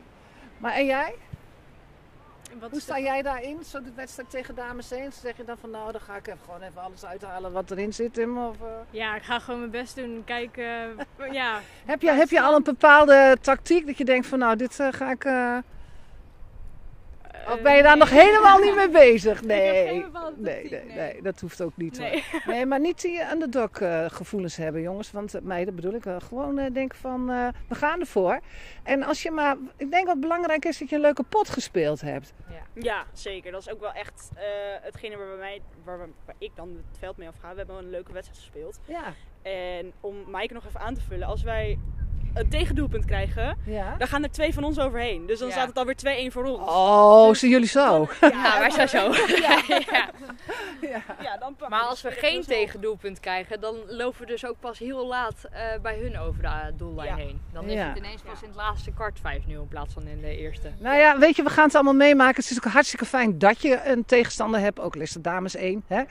Maar 0.58 0.72
en 0.72 0.86
jij? 0.86 1.14
Wat 2.60 2.70
Hoe 2.70 2.80
sta 2.80 2.98
jij 2.98 3.22
daarin? 3.22 3.58
Zo 3.64 3.82
de 3.82 3.90
wedstrijd 3.94 4.30
tegen 4.30 4.54
dames 4.54 4.90
1? 4.90 5.12
Zeg 5.12 5.36
je 5.36 5.44
dan 5.44 5.56
van 5.58 5.70
nou, 5.70 5.92
dan 5.92 6.00
ga 6.00 6.16
ik 6.16 6.26
even 6.26 6.38
gewoon 6.44 6.62
even 6.62 6.82
alles 6.82 7.04
uithalen 7.04 7.52
wat 7.52 7.70
erin 7.70 7.92
zit? 7.92 8.18
Of, 8.18 8.60
eh? 8.60 8.68
Ja, 8.90 9.16
ik 9.16 9.22
ga 9.22 9.38
gewoon 9.38 9.60
mijn 9.60 9.70
best 9.70 9.96
doen. 9.96 10.22
Kijken. 10.24 10.96
ja, 11.30 11.60
Heb 11.84 12.02
je, 12.02 12.10
heb 12.10 12.28
je 12.28 12.40
al 12.40 12.54
een 12.54 12.62
bepaalde 12.62 13.36
tactiek 13.40 13.86
dat 13.86 13.98
je 13.98 14.04
denkt 14.04 14.26
van 14.26 14.38
nou, 14.38 14.56
dit 14.56 14.80
eh, 14.80 14.88
ga 14.90 15.10
ik... 15.10 15.24
Of 17.48 17.62
ben 17.62 17.76
je 17.76 17.82
daar 17.82 17.96
nog 17.96 18.10
helemaal 18.10 18.58
niet 18.58 18.74
mee 18.74 18.88
bezig? 18.90 19.42
Nee. 19.42 19.84
Nee, 19.84 20.04
nee, 20.36 20.68
nee. 20.70 20.94
nee, 20.94 21.22
dat 21.22 21.40
hoeft 21.40 21.62
ook 21.62 21.76
niet. 21.76 21.98
hoor. 21.98 22.08
Nee. 22.08 22.24
Nee, 22.46 22.66
maar 22.66 22.80
niet 22.80 23.00
die 23.00 23.30
underdog 23.32 23.70
eh, 23.70 24.04
gevoelens 24.08 24.56
hebben, 24.56 24.82
jongens. 24.82 25.10
Want 25.10 25.34
eh, 25.34 25.42
meiden 25.42 25.74
bedoel 25.74 25.94
ik 25.94 26.04
wel. 26.04 26.20
Gewoon 26.20 26.58
eh, 26.58 26.72
denken 26.72 26.98
van, 26.98 27.30
eh, 27.30 27.48
we 27.68 27.74
gaan 27.74 28.00
ervoor. 28.00 28.40
En 28.82 29.02
als 29.02 29.22
je 29.22 29.30
maar... 29.30 29.56
Ik 29.76 29.90
denk 29.90 30.06
wat 30.06 30.20
belangrijk 30.20 30.64
is 30.64 30.78
dat 30.78 30.88
je 30.88 30.94
een 30.94 31.00
leuke 31.00 31.22
pot 31.22 31.48
gespeeld 31.48 32.00
hebt. 32.00 32.32
Ja, 32.74 33.04
zeker. 33.12 33.52
Dat 33.52 33.60
is 33.60 33.70
ook 33.70 33.80
wel 33.80 33.92
echt 33.92 34.30
eh, 34.34 34.42
hetgene 34.80 35.16
waar, 35.16 35.26
bij 35.26 35.36
mij, 35.36 35.62
waar, 35.84 35.98
waar 35.98 36.34
ik 36.38 36.50
dan 36.54 36.68
het 36.68 36.98
veld 36.98 37.16
mee 37.16 37.28
afga. 37.28 37.50
We 37.50 37.56
hebben 37.56 37.74
wel 37.74 37.84
een 37.84 37.90
leuke 37.90 38.12
wedstrijd 38.12 38.40
gespeeld. 38.42 38.80
Ja. 38.84 39.14
En 39.42 39.92
om 40.00 40.30
Maaike 40.30 40.54
nog 40.54 40.66
even 40.66 40.80
aan 40.80 40.94
te 40.94 41.00
vullen. 41.00 41.26
Als 41.26 41.42
wij 41.42 41.78
een 42.34 42.48
tegendoelpunt 42.48 43.04
krijgen, 43.04 43.56
Ja. 43.64 43.94
dan 43.98 44.08
gaan 44.08 44.22
er 44.22 44.30
twee 44.30 44.54
van 44.54 44.64
ons 44.64 44.78
overheen. 44.78 45.26
Dus 45.26 45.38
dan 45.38 45.48
Ja. 45.48 45.54
staat 45.54 45.68
het 45.68 45.78
alweer 45.78 45.96
2-1 45.96 46.32
voor 46.32 46.44
ons. 46.44 46.68
Oh, 46.68 47.34
zijn 47.34 47.50
jullie 47.50 47.68
zo? 47.68 48.08
Ja, 48.20 48.58
wij 48.62 48.70
zijn 48.70 48.88
zo. 48.88 48.98
ja. 50.80 51.02
Ja, 51.22 51.36
dan 51.38 51.54
pakken 51.56 51.70
Maar 51.70 51.80
als 51.88 52.02
we 52.02 52.10
geen 52.10 52.42
tegendoelpunt 52.42 53.20
krijgen, 53.20 53.60
dan 53.60 53.76
lopen 53.88 54.20
we 54.20 54.26
dus 54.26 54.46
ook 54.46 54.56
pas 54.60 54.78
heel 54.78 55.06
laat 55.06 55.34
eh, 55.52 55.62
bij 55.82 55.98
hun 55.98 56.18
over 56.18 56.42
de 56.42 56.48
eh, 56.48 56.64
doellijn 56.76 57.08
Ja. 57.08 57.14
heen. 57.16 57.40
Dan 57.52 57.64
is 57.68 57.80
het 57.80 57.96
ineens 57.96 58.22
pas 58.22 58.42
in 58.42 58.48
het 58.48 58.56
laatste 58.56 58.90
kwart 58.92 59.18
5-0 59.18 59.60
in 59.62 59.68
plaats 59.68 59.92
van 59.94 60.06
in 60.06 60.20
de 60.20 60.36
eerste. 60.36 60.70
Nou 60.78 60.96
ja, 60.98 61.18
weet 61.18 61.36
je, 61.36 61.42
we 61.42 61.50
gaan 61.50 61.64
het 61.64 61.74
allemaal 61.74 61.94
meemaken. 61.94 62.42
Het 62.42 62.50
is 62.50 62.56
ook 62.64 62.72
hartstikke 62.72 63.04
fijn 63.04 63.38
dat 63.38 63.62
je 63.62 63.80
een 63.84 64.04
tegenstander 64.04 64.60
hebt. 64.60 64.80
Ook 64.80 64.94
al 64.94 65.00
is 65.00 65.12
de 65.12 65.20
dames 65.20 65.54
één. 65.56 65.84
Hè? 65.86 66.02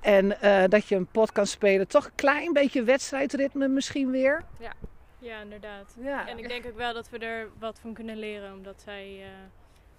En 0.00 0.40
eh, 0.42 0.62
dat 0.68 0.88
je 0.88 0.96
een 0.96 1.06
pot 1.06 1.32
kan 1.32 1.46
spelen. 1.46 1.88
Toch 1.88 2.04
een 2.04 2.10
klein 2.14 2.52
beetje 2.52 2.82
wedstrijdritme 2.82 3.68
misschien 3.68 4.10
weer. 4.10 4.44
Ja, 4.58 4.72
inderdaad. 5.20 5.94
Ja. 6.00 6.28
En 6.28 6.38
ik 6.38 6.48
denk 6.48 6.66
ook 6.66 6.76
wel 6.76 6.94
dat 6.94 7.10
we 7.10 7.18
er 7.18 7.48
wat 7.58 7.78
van 7.80 7.92
kunnen 7.92 8.16
leren, 8.16 8.52
omdat 8.52 8.82
zij, 8.84 9.18
eh, 9.20 9.28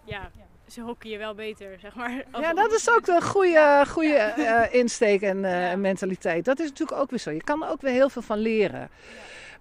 ja, 0.03 0.31
ze 0.67 0.81
hockeyen 0.81 1.19
wel 1.19 1.35
beter, 1.35 1.79
zeg 1.79 1.95
maar. 1.95 2.25
Ja, 2.39 2.53
dat 2.53 2.71
is 2.71 2.89
ook 2.89 3.07
een 3.07 3.21
goede, 3.21 3.83
goede 3.87 4.15
eh, 4.15 4.73
insteek 4.73 5.21
en 5.21 5.45
eh, 5.45 5.77
mentaliteit. 5.77 6.45
Dat 6.45 6.59
is 6.59 6.69
natuurlijk 6.69 6.99
ook 6.99 7.09
weer 7.09 7.19
zo. 7.19 7.31
Je 7.31 7.43
kan 7.43 7.63
er 7.63 7.69
ook 7.69 7.81
weer 7.81 7.93
heel 7.93 8.09
veel 8.09 8.21
van 8.21 8.37
leren. 8.37 8.89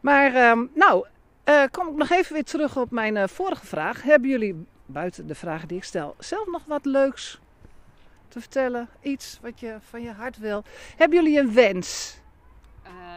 Maar 0.00 0.34
ehm, 0.34 0.66
nou, 0.74 1.06
eh, 1.44 1.64
kom 1.70 1.88
ik 1.88 1.94
nog 1.94 2.10
even 2.10 2.32
weer 2.32 2.44
terug 2.44 2.76
op 2.76 2.90
mijn 2.90 3.16
eh, 3.16 3.28
vorige 3.28 3.66
vraag. 3.66 4.02
Hebben 4.02 4.30
jullie, 4.30 4.66
buiten 4.86 5.26
de 5.26 5.34
vragen 5.34 5.68
die 5.68 5.76
ik 5.76 5.84
stel, 5.84 6.14
zelf 6.18 6.46
nog 6.46 6.64
wat 6.66 6.84
leuks 6.84 7.40
te 8.28 8.40
vertellen? 8.40 8.88
Iets 9.02 9.38
wat 9.42 9.60
je 9.60 9.76
van 9.80 10.02
je 10.02 10.12
hart 10.12 10.38
wil? 10.38 10.64
Hebben 10.96 11.22
jullie 11.22 11.38
een 11.38 11.54
wens? 11.54 12.19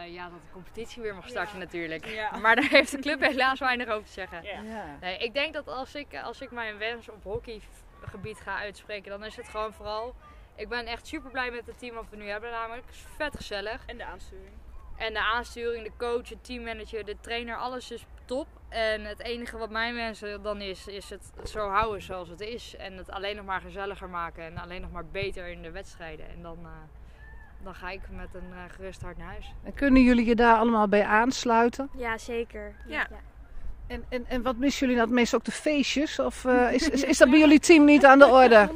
Eh, 0.04 0.12
ja, 0.12 0.28
dat 0.28 0.40
de 0.40 0.52
competitie 0.52 1.02
weer 1.02 1.14
mag 1.14 1.28
starten 1.28 1.58
natuurlijk. 1.58 2.06
Ja. 2.06 2.36
Maar 2.42 2.56
daar 2.56 2.68
heeft 2.68 2.90
de 2.90 2.98
club 2.98 3.20
helaas 3.20 3.58
weinig 3.58 3.88
over 3.88 4.06
te 4.06 4.12
zeggen. 4.12 4.42
Ja. 4.42 4.96
Nee, 5.00 5.18
ik 5.18 5.34
denk 5.34 5.52
dat 5.52 5.68
als 5.68 5.94
ik, 5.94 6.16
als 6.22 6.40
ik 6.40 6.50
mijn 6.50 6.78
wens 6.78 7.08
op 7.08 7.22
hockeygebied 7.22 8.40
ga 8.40 8.58
uitspreken, 8.58 9.10
dan 9.10 9.24
is 9.24 9.36
het 9.36 9.48
gewoon 9.48 9.72
vooral... 9.72 10.14
Ik 10.56 10.68
ben 10.68 10.86
echt 10.86 11.06
super 11.06 11.30
blij 11.30 11.50
met 11.50 11.66
het 11.66 11.78
team 11.78 11.94
wat 11.94 12.08
we 12.10 12.16
nu 12.16 12.28
hebben 12.28 12.50
namelijk. 12.50 12.86
Het 12.86 12.94
is 12.94 13.04
vet 13.16 13.36
gezellig. 13.36 13.82
En 13.86 13.96
de 13.96 14.04
aansturing. 14.04 14.52
En 14.96 15.12
de 15.12 15.20
aansturing, 15.20 15.84
de 15.84 15.92
coach, 15.96 16.28
de 16.28 16.40
teammanager, 16.40 17.04
de 17.04 17.16
trainer, 17.20 17.56
alles 17.56 17.90
is 17.90 18.06
top. 18.24 18.46
En 18.68 19.04
het 19.04 19.20
enige 19.20 19.58
wat 19.58 19.70
mijn 19.70 19.94
wensen 19.94 20.42
dan 20.42 20.60
is, 20.60 20.86
is 20.86 21.10
het 21.10 21.32
zo 21.44 21.68
houden 21.68 22.02
zoals 22.02 22.28
het 22.28 22.40
is. 22.40 22.76
En 22.76 22.96
het 22.96 23.10
alleen 23.10 23.36
nog 23.36 23.44
maar 23.44 23.60
gezelliger 23.60 24.08
maken 24.08 24.44
en 24.44 24.58
alleen 24.58 24.80
nog 24.80 24.92
maar 24.92 25.06
beter 25.06 25.48
in 25.48 25.62
de 25.62 25.70
wedstrijden. 25.70 26.28
En 26.28 26.42
dan, 26.42 26.58
eh, 26.62 26.70
dan 27.64 27.74
ga 27.74 27.90
ik 27.90 28.00
met 28.10 28.28
een 28.34 28.52
eh, 28.52 28.58
gerust 28.76 29.02
hart 29.02 29.18
naar 29.18 29.26
huis. 29.26 29.54
En 29.62 29.74
kunnen 29.74 30.02
jullie 30.02 30.26
je 30.26 30.34
daar 30.34 30.56
allemaal 30.56 30.88
bij 30.88 31.04
aansluiten? 31.04 31.90
Ja, 31.96 32.18
zeker. 32.18 32.74
Ja. 32.86 33.06
En, 33.86 34.04
en, 34.08 34.24
en 34.28 34.42
wat 34.42 34.56
missen 34.56 34.80
jullie 34.80 34.96
dan 34.96 35.04
het 35.06 35.14
meest 35.14 35.34
ook 35.34 35.44
de 35.44 35.50
feestjes? 35.50 36.18
Of 36.18 36.44
eh, 36.44 36.72
is, 36.76 36.88
is, 36.88 37.02
is 37.02 37.18
dat 37.18 37.30
bij 37.30 37.38
jullie 37.38 37.60
team 37.60 37.84
niet 37.84 38.04
aan 38.04 38.18
de 38.18 38.26
orde? 38.26 38.68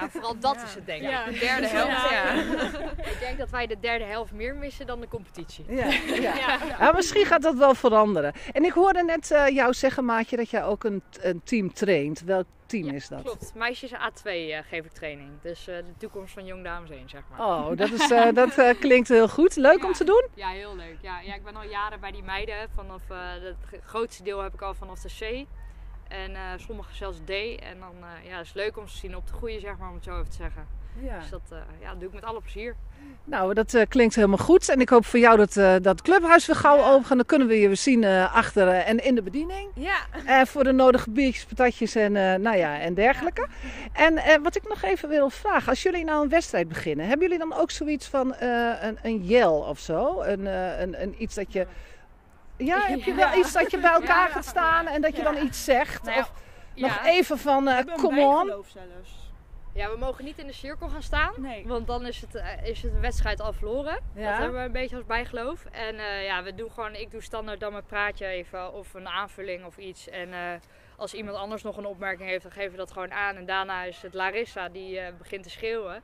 Ja, 0.00 0.08
vooral 0.08 0.38
dat 0.38 0.56
is 0.66 0.74
het 0.74 0.86
denk 0.86 1.02
ik. 1.02 1.10
Ja. 1.10 1.24
De 1.24 1.38
derde 1.38 1.66
helft, 1.66 2.10
Ja. 2.10 2.32
ja. 2.32 2.32
ik 3.12 3.16
denk 3.20 3.38
dat 3.38 3.50
wij 3.50 3.66
de 3.66 3.76
derde 3.80 4.04
helft 4.04 4.32
meer 4.32 4.54
missen 4.54 4.86
dan 4.86 5.00
de 5.00 5.08
competitie. 5.08 5.64
Ja, 5.68 5.86
ja. 6.20 6.58
Ja, 6.78 6.92
misschien 6.92 7.24
gaat 7.24 7.42
dat 7.42 7.54
wel 7.54 7.74
veranderen. 7.74 8.32
En 8.52 8.64
ik 8.64 8.72
hoorde 8.72 9.02
net 9.04 9.30
eh, 9.30 9.48
jou 9.48 9.74
zeggen, 9.74 10.04
Maatje, 10.04 10.36
dat 10.36 10.50
jij 10.50 10.64
ook 10.64 10.84
een, 10.84 11.02
een 11.20 11.40
team 11.44 11.72
traint. 11.72 12.20
Welk 12.20 12.46
team 12.68 12.86
Ja, 12.86 12.92
is 12.92 13.08
dat? 13.08 13.22
Klopt, 13.22 13.54
meisjes 13.54 13.92
A2 13.92 14.22
eh, 14.24 14.58
geef 14.68 14.84
ik 14.84 14.92
training. 14.92 15.30
Dus 15.42 15.68
eh, 15.68 15.76
de 15.76 15.96
toekomst 15.98 16.32
van 16.32 16.44
Jong 16.44 16.64
Dames 16.64 16.90
1, 16.90 17.08
zeg 17.08 17.22
maar. 17.30 17.46
Oh, 17.46 17.76
dat, 17.76 17.90
is, 17.90 18.10
eh, 18.10 18.32
dat 18.32 18.54
klinkt 18.80 19.08
heel 19.08 19.28
goed. 19.28 19.56
Leuk 19.56 19.84
om 19.84 19.92
te 19.92 20.04
doen? 20.04 20.26
Ja, 20.34 20.48
heel 20.48 20.76
leuk. 20.76 20.98
Ja, 21.00 21.20
ja, 21.20 21.34
ik 21.34 21.44
ben 21.44 21.56
al 21.56 21.64
jaren 21.64 22.00
bij 22.00 22.10
die 22.10 22.22
meiden. 22.22 22.68
Vanaf, 22.74 23.02
het 23.40 23.82
grootste 23.84 24.22
deel 24.22 24.42
heb 24.42 24.54
ik 24.54 24.62
al 24.62 24.74
vanaf 24.74 25.00
de 25.00 25.08
C. 25.18 25.46
En 26.08 26.60
sommige 26.60 26.94
zelfs 26.94 27.18
D. 27.24 27.30
En 27.30 27.80
dan 27.80 27.94
ja, 28.24 28.36
het 28.36 28.46
is 28.46 28.52
leuk 28.52 28.76
om 28.76 28.86
te 28.86 28.96
zien 28.96 29.16
op 29.16 29.26
de 29.26 29.32
goede, 29.32 29.60
zeg 29.60 29.78
maar, 29.78 29.88
om 29.88 29.94
het 29.94 30.04
zo 30.04 30.18
even 30.18 30.30
te 30.30 30.36
zeggen. 30.36 30.77
Ja. 31.02 31.18
Dus 31.18 31.30
dat, 31.30 31.40
eh, 31.50 31.58
ja, 31.80 31.90
dat 31.90 32.00
doe 32.00 32.08
ik 32.08 32.14
met 32.14 32.24
alle 32.24 32.40
plezier. 32.40 32.74
Nou, 33.24 33.54
dat 33.54 33.74
eh, 33.74 33.86
klinkt 33.88 34.14
helemaal 34.14 34.38
goed. 34.38 34.68
En 34.68 34.80
ik 34.80 34.88
hoop 34.88 35.04
voor 35.06 35.18
jou 35.18 35.36
dat 35.36 35.56
eh, 35.56 35.74
dat 35.82 36.02
clubhuis 36.02 36.46
weer 36.46 36.56
gauw 36.56 36.84
open 36.84 37.04
gaat. 37.04 37.16
Dan 37.16 37.26
kunnen 37.26 37.48
we 37.48 37.60
je 37.60 37.66
weer 37.66 37.76
zien 37.76 38.04
achter 38.04 38.68
en 38.68 39.04
in 39.04 39.14
de 39.14 39.22
bediening. 39.22 39.70
Ja. 39.74 40.46
Voor 40.46 40.64
de 40.64 40.72
nodige 40.72 41.10
biertjes, 41.10 41.44
patatjes 41.44 41.94
en, 41.94 42.12
nou 42.42 42.56
ja, 42.56 42.80
en 42.80 42.94
dergelijke. 42.94 43.46
En 43.92 44.42
wat 44.42 44.56
ik 44.56 44.68
nog 44.68 44.82
even 44.82 45.08
wil 45.08 45.30
vragen. 45.30 45.68
Als 45.68 45.82
jullie 45.82 46.04
nou 46.04 46.22
een 46.22 46.28
wedstrijd 46.28 46.68
beginnen. 46.68 47.06
Hebben 47.06 47.28
jullie 47.28 47.48
dan 47.48 47.58
ook 47.58 47.70
zoiets 47.70 48.06
van 48.06 48.34
een, 48.38 48.98
een 49.02 49.24
yell 49.24 49.46
of 49.46 49.78
zo? 49.78 50.22
Een, 50.22 50.46
een, 50.82 51.02
een 51.02 51.14
iets 51.22 51.34
dat 51.34 51.52
je... 51.52 51.66
Ja, 52.56 52.80
heb 52.80 53.02
je 53.02 53.14
wel 53.14 53.38
iets 53.38 53.52
dat 53.52 53.70
je 53.70 53.78
bij 53.78 53.92
elkaar 53.92 54.28
gaat 54.28 54.44
staan 54.44 54.86
en 54.86 55.00
dat 55.00 55.16
je 55.16 55.22
dan 55.22 55.36
iets 55.36 55.64
zegt? 55.64 56.02
Nou 56.02 56.16
ja, 56.16 56.22
of 56.22 56.32
nog 56.74 57.04
even 57.04 57.38
van, 57.38 57.70
come 57.96 58.20
on. 58.20 58.46
zelfs. 58.46 59.27
Ja, 59.78 59.90
we 59.90 59.96
mogen 59.98 60.24
niet 60.24 60.38
in 60.38 60.46
de 60.46 60.52
cirkel 60.52 60.88
gaan 60.88 61.02
staan. 61.02 61.32
Nee. 61.36 61.64
Want 61.66 61.86
dan 61.86 62.06
is 62.06 62.20
het, 62.20 62.34
eh, 62.34 62.66
is 62.68 62.82
het 62.82 62.92
de 62.92 63.00
wedstrijd 63.00 63.40
al 63.40 63.52
verloren. 63.52 63.98
Ja. 64.14 64.30
Dat 64.30 64.38
hebben 64.38 64.60
we 64.60 64.66
een 64.66 64.72
beetje 64.72 64.96
als 64.96 65.04
bijgeloof. 65.06 65.64
En 65.70 65.98
eh, 65.98 66.24
ja, 66.24 66.42
we 66.42 66.54
doen 66.54 66.70
gewoon, 66.70 66.94
ik 66.94 67.10
doe 67.10 67.22
standaard 67.22 67.60
dan 67.60 67.72
mijn 67.72 67.84
praatje 67.84 68.26
even 68.26 68.72
of 68.72 68.94
een 68.94 69.08
aanvulling 69.08 69.64
of 69.64 69.76
iets. 69.76 70.08
En 70.08 70.32
eh, 70.32 70.38
als 70.96 71.14
iemand 71.14 71.36
anders 71.36 71.62
nog 71.62 71.76
een 71.76 71.86
opmerking 71.86 72.28
heeft, 72.28 72.42
dan 72.42 72.52
geven 72.52 72.70
we 72.70 72.76
dat 72.76 72.92
gewoon 72.92 73.12
aan. 73.12 73.36
En 73.36 73.46
daarna 73.46 73.82
is 73.84 74.02
het 74.02 74.14
Larissa 74.14 74.68
die 74.68 75.00
begint 75.18 75.42
te 75.42 75.50
schreeuwen. 75.50 76.02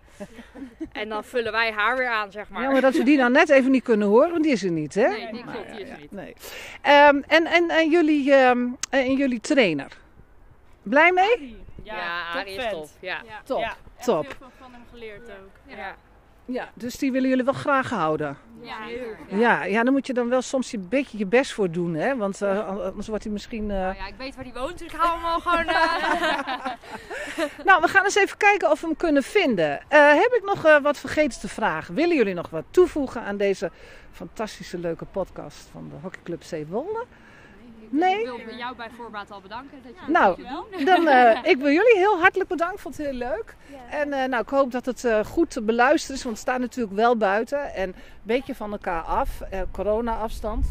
en 0.93 1.09
dan 1.09 1.25
vullen 1.25 1.53
wij 1.53 1.73
haar 1.73 1.97
weer 1.97 2.09
aan, 2.09 2.33
zeg 2.33 2.49
maar. 2.49 2.63
Jammer 2.63 2.81
dat 2.81 2.95
we 2.95 3.03
die 3.03 3.17
nou 3.17 3.31
net 3.31 3.49
even 3.49 3.71
niet 3.71 3.85
kunnen 3.85 4.09
horen, 4.09 4.31
want 4.31 4.43
die 4.43 4.53
is 4.53 4.63
er 4.63 4.71
niet, 4.71 4.95
hè? 4.95 5.09
Nee, 5.09 5.33
die 5.33 5.45
klopt, 5.45 5.71
die 5.71 5.81
is 5.81 5.91
er 5.91 5.99
niet. 6.01 6.13
Nee. 6.13 6.35
Ehm, 6.83 7.21
en, 7.27 7.47
en, 7.47 7.71
en, 7.71 7.91
jullie, 7.91 8.35
ehm, 8.35 8.67
en 8.91 9.15
jullie 9.15 9.41
trainer? 9.41 9.99
Blij 10.83 11.13
mee? 11.13 11.64
Ja, 11.85 12.31
Arie 12.33 12.57
is 12.57 12.71
top. 12.71 12.89
Ja. 13.01 13.21
Ja. 13.27 13.41
Top, 13.45 13.61
Ja, 13.61 13.75
top. 14.05 14.23
heel 14.23 14.33
veel 14.39 14.51
van 14.59 14.73
hem 14.73 14.83
geleerd 14.91 15.31
ook. 15.31 15.77
Ja. 15.77 15.95
Ja, 16.47 16.69
dus 16.75 16.97
die 16.99 17.13
willen 17.13 17.29
jullie 17.29 17.45
wel 17.45 17.55
graag 17.55 17.91
houden. 17.91 18.37
Ja, 18.61 18.77
Ja, 19.29 19.65
ja, 19.65 19.83
daar 19.83 19.93
moet 19.93 20.07
je 20.07 20.13
dan 20.13 20.29
wel 20.29 20.43
soms 20.43 20.73
een 20.73 20.89
beetje 20.89 21.19
je 21.19 21.27
best 21.27 21.53
voor 21.53 21.71
doen, 21.71 21.95
hè? 21.95 22.17
Want 22.17 22.43
eh, 22.43 22.67
anders 22.69 23.09
wordt 23.09 23.25
hij 23.25 23.33
misschien... 23.33 23.71
eh, 23.71 23.77
Nou 23.77 23.95
ja, 23.97 24.07
ik 24.07 24.15
weet 24.19 24.35
waar 24.35 24.45
die 24.45 24.53
woont, 24.53 24.79
dus 24.79 24.93
ik 24.93 24.99
hou 25.01 25.17
hem 25.19 25.25
al 25.25 25.41
gewoon... 25.41 25.67
eh, 25.67 26.67
Nou, 27.65 27.81
we 27.81 27.89
gaan 27.89 28.05
eens 28.05 28.15
even 28.15 28.37
kijken 28.37 28.71
of 28.71 28.81
we 28.81 28.87
hem 28.87 28.97
kunnen 28.97 29.23
vinden. 29.23 29.81
Eh, 29.89 30.09
heb 30.09 30.33
ik 30.33 30.43
nog 30.45 30.65
eh, 30.65 30.79
wat 30.83 30.99
vergeten 30.99 31.41
te 31.41 31.49
vragen? 31.49 31.95
Willen 31.95 32.17
jullie 32.17 32.35
nog 32.35 32.51
wat 32.51 32.65
toevoegen 32.71 33.23
aan 33.23 33.37
deze 33.37 33.71
fantastische 34.13 34.79
leuke 34.79 35.05
podcast 35.05 35.69
van 35.73 35.89
de 35.89 35.95
Hockeyclub 36.03 36.43
Zeewolde? 36.43 37.05
Nee? 37.91 38.21
Ik 38.21 38.45
wil 38.47 38.57
jou 38.57 38.77
bij 38.77 38.91
voorbaat 38.97 39.31
al 39.31 39.41
bedanken. 39.41 39.79
Dat 39.83 39.93
je 40.07 40.13
Nou. 40.13 40.43
Dan, 40.85 41.09
eh, 41.19 41.39
ik 41.43 41.57
wil 41.57 41.71
jullie 41.71 41.97
heel 41.97 42.19
hartelijk 42.21 42.49
bedanken. 42.49 42.79
Vond 42.79 42.97
het 42.97 43.07
heel 43.07 43.15
leuk. 43.15 43.55
En 43.91 44.13
eh, 44.13 44.29
nou, 44.29 44.43
ik 44.43 44.49
hoop 44.49 44.73
dat 44.73 44.87
het 44.87 45.05
eh, 45.05 45.25
goed 45.25 45.51
te 45.51 45.63
beluisteren 45.63 46.17
is. 46.17 46.23
Want 46.23 46.35
we 46.35 46.43
staan 46.43 46.61
natuurlijk 46.61 46.95
wel 46.95 47.17
buiten. 47.17 47.75
En 47.75 47.89
een 47.89 47.95
beetje 48.23 48.55
van 48.55 48.73
elkaar 48.73 49.03
af. 49.03 49.41
Eh, 49.41 49.61
Corona-afstand. 49.73 50.67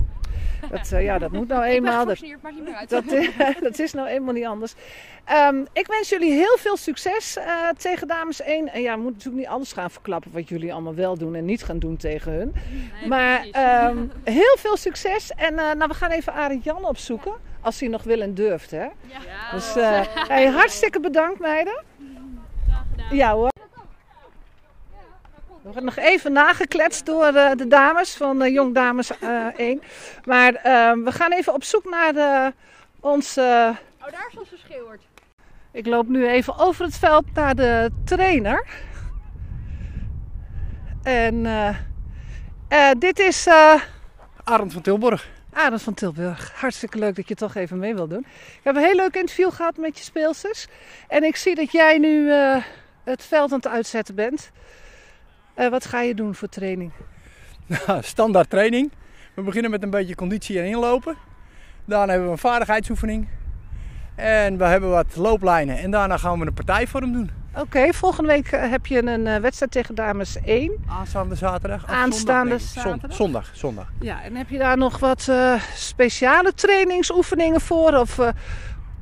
Dat, 0.69 0.91
eh, 0.91 1.03
ja, 1.03 1.17
dat 1.17 1.31
moet 1.31 1.47
nou 1.47 1.63
eenmaal. 1.73 2.05
Dat, 2.05 2.17
gevaccineerd, 2.17 2.41
maakt 2.41 2.55
niet 2.55 2.63
meer 2.63 2.75
uit. 2.75 2.89
dat, 2.89 3.11
is- 3.11 3.29
dat 3.69 3.79
is 3.79 3.93
nou 3.93 4.07
eenmaal 4.07 4.33
niet 4.33 4.45
anders. 4.45 4.73
Ehm, 5.25 5.55
ik 5.73 5.87
wens 5.87 6.09
jullie 6.09 6.31
heel 6.31 6.57
veel 6.59 6.77
succes 6.77 7.37
eh, 7.37 7.45
tegen 7.77 8.07
dames 8.07 8.41
1. 8.41 8.73
En 8.73 8.81
ja, 8.81 8.91
we 8.95 9.01
moeten 9.01 9.13
natuurlijk 9.17 9.37
niet 9.47 9.55
alles 9.55 9.73
gaan 9.73 9.91
verklappen 9.91 10.31
wat 10.33 10.49
jullie 10.49 10.73
allemaal 10.73 10.95
wel 10.95 11.17
doen 11.17 11.35
en 11.35 11.45
niet 11.45 11.63
gaan 11.63 11.79
doen 11.79 11.97
tegen 11.97 12.31
hun. 12.31 12.53
Nee, 12.99 13.07
maar 13.07 13.45
ehm, 13.51 13.97
heel 14.23 14.57
veel 14.59 14.77
succes. 14.77 15.31
En 15.31 15.59
eh, 15.59 15.73
nou, 15.73 15.87
we 15.87 15.93
gaan 15.93 16.11
even 16.11 16.33
Arie 16.33 16.59
Jan 16.63 16.85
opzoeken. 16.85 17.33
Als 17.61 17.79
hij 17.79 17.89
nog 17.89 18.03
wil 18.03 18.21
en 18.21 18.33
durft, 18.33 18.71
hè. 18.71 18.83
Ja. 18.83 18.91
Dus 19.51 19.75
eh, 19.75 20.01
hey, 20.27 20.45
hartstikke 20.45 20.99
bedankt, 20.99 21.39
meiden. 21.39 21.83
Graag 22.67 22.83
gedaan. 22.91 23.15
Ja 23.17 23.33
hoor. 23.33 23.51
We 25.63 25.69
worden 25.69 25.83
nog 25.83 25.97
even 25.97 26.31
nagekletst 26.31 27.05
door 27.05 27.25
eh, 27.25 27.51
de 27.55 27.67
dames 27.67 28.13
van 28.15 28.41
eh, 28.41 28.53
Jong 28.53 28.73
Dames 28.73 29.17
eh 29.19 29.45
1. 29.57 29.81
Maar 30.25 30.53
ehm, 30.53 31.03
we 31.03 31.11
gaan 31.11 31.31
even 31.31 31.53
op 31.53 31.63
zoek 31.63 31.89
naar 31.89 32.13
de, 32.13 32.53
ons... 32.99 33.37
eh, 33.37 33.43
Oh, 34.05 34.11
daar 34.11 34.27
is 34.31 34.37
onze 34.39 34.57
schreeuwert. 34.57 35.01
ik 35.71 35.85
loop 35.85 36.07
nu 36.07 36.27
even 36.27 36.57
over 36.59 36.85
het 36.85 36.97
veld 36.97 37.25
naar 37.33 37.55
de 37.55 37.89
trainer. 38.05 38.65
En 41.03 41.45
eh, 41.45 41.69
eh, 42.67 42.91
dit 42.99 43.19
is... 43.19 43.47
eh, 43.47 43.81
Arend 44.43 44.73
van 44.73 44.81
Tilburg. 44.81 45.27
Arend 45.53 45.81
van 45.81 45.93
Tilburg, 45.93 46.51
hartstikke 46.55 46.97
leuk 46.97 47.15
dat 47.15 47.27
je 47.27 47.35
toch 47.35 47.55
even 47.55 47.79
mee 47.79 47.95
wil 47.95 48.07
doen. 48.07 48.25
Ik 48.29 48.59
heb 48.63 48.75
een 48.75 48.81
heel 48.83 48.95
leuk 48.95 49.15
interview 49.15 49.51
gehad 49.51 49.77
met 49.77 49.97
je 49.97 50.03
speelsters. 50.03 50.67
En 51.07 51.23
ik 51.23 51.35
zie 51.35 51.55
dat 51.55 51.71
jij 51.71 51.97
nu 51.97 52.27
uh, 52.27 52.55
het 53.03 53.23
veld 53.23 53.51
aan 53.51 53.57
het 53.57 53.67
uitzetten 53.67 54.15
bent. 54.15 54.51
Uh, 55.57 55.69
wat 55.69 55.85
ga 55.85 56.01
je 56.01 56.15
doen 56.15 56.35
voor 56.35 56.49
training? 56.49 56.91
Nou, 57.87 58.03
standaard 58.03 58.49
training. 58.49 58.91
We 59.33 59.41
beginnen 59.41 59.71
met 59.71 59.83
een 59.83 59.89
beetje 59.89 60.15
conditie 60.15 60.59
en 60.59 60.65
inlopen. 60.65 61.15
Daarna 61.85 62.07
hebben 62.07 62.25
we 62.25 62.33
een 62.33 62.39
vaardigheidsoefening. 62.39 63.27
En 64.15 64.57
we 64.57 64.63
hebben 64.63 64.89
wat 64.89 65.15
looplijnen. 65.15 65.77
En 65.77 65.91
daarna 65.91 66.17
gaan 66.17 66.39
we 66.39 66.45
een 66.45 66.53
partijvorm 66.53 67.13
doen. 67.13 67.29
Oké, 67.55 67.93
volgende 67.93 68.29
week 68.29 68.51
eh, 68.51 68.69
heb 68.69 68.85
je 68.85 69.05
een 69.05 69.25
uh, 69.25 69.35
wedstrijd 69.37 69.71
tegen 69.71 69.95
dames 69.95 70.37
1. 70.41 70.83
Aanstaande 70.87 71.35
zaterdag. 71.35 71.85
Aanstaande 71.87 72.57
zondag, 72.59 72.83
zaterdag? 72.83 73.15
Zondag, 73.15 73.51
zondag. 73.53 73.91
Ja, 73.99 74.23
en 74.23 74.35
heb 74.35 74.49
je 74.49 74.57
daar 74.57 74.77
nog 74.77 74.99
wat 74.99 75.27
uh, 75.29 75.61
speciale 75.75 76.53
trainingsoefeningen 76.53 77.61
voor? 77.61 77.93
Of, 77.93 78.19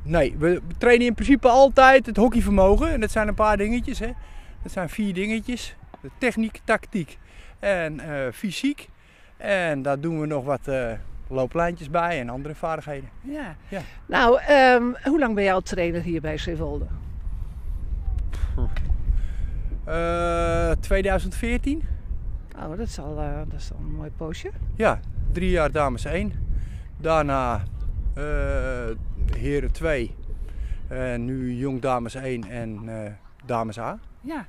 Nee, 0.02 0.34
we 0.38 0.60
trainen 0.78 1.06
in 1.06 1.14
principe 1.14 1.48
altijd 1.48 2.06
het 2.06 2.16
hockeyvermogen. 2.16 2.92
En 2.92 3.00
dat 3.00 3.10
zijn 3.10 3.28
een 3.28 3.34
paar 3.34 3.56
dingetjes. 3.56 3.98
Hè. 3.98 4.10
Dat 4.62 4.72
zijn 4.72 4.88
vier 4.88 5.14
dingetjes. 5.14 5.76
De 6.02 6.10
techniek, 6.18 6.60
tactiek 6.64 7.18
en 7.58 8.00
fysiek. 8.32 8.88
En 9.36 9.82
daar 9.82 10.00
doen 10.00 10.20
we 10.20 10.26
nog 10.26 10.44
wat 10.44 10.68
looplijntjes 11.28 11.90
bij 11.90 12.20
en 12.20 12.28
andere 12.28 12.54
vaardigheden. 12.54 13.08
Ja. 13.20 13.56
ja. 13.68 13.80
Nou, 14.06 14.40
um, 14.50 14.96
hoe 15.04 15.18
lang 15.18 15.34
ben 15.34 15.44
jij 15.44 15.52
al 15.52 15.60
trainer 15.60 16.02
hier 16.02 16.20
bij 16.20 16.38
Zeewolde? 16.38 16.86
Uh, 19.88 20.70
2014. 20.80 21.82
Oh, 22.56 22.68
dat 22.68 22.78
is, 22.78 22.98
al, 22.98 23.18
uh, 23.18 23.36
dat 23.48 23.60
is 23.60 23.72
al 23.72 23.78
een 23.78 23.94
mooi 23.94 24.10
poosje. 24.10 24.50
Ja, 24.74 25.00
drie 25.32 25.50
jaar 25.50 25.72
dames 25.72 26.04
1. 26.04 26.32
Daarna 26.96 27.62
uh, 28.18 28.24
heren 29.36 29.72
2. 29.72 30.14
En 30.88 31.24
nu 31.24 31.54
jong 31.54 31.80
dames 31.80 32.14
1 32.14 32.50
en 32.50 32.88
dames 33.44 33.78
A. 33.78 33.98
Ja. 34.20 34.46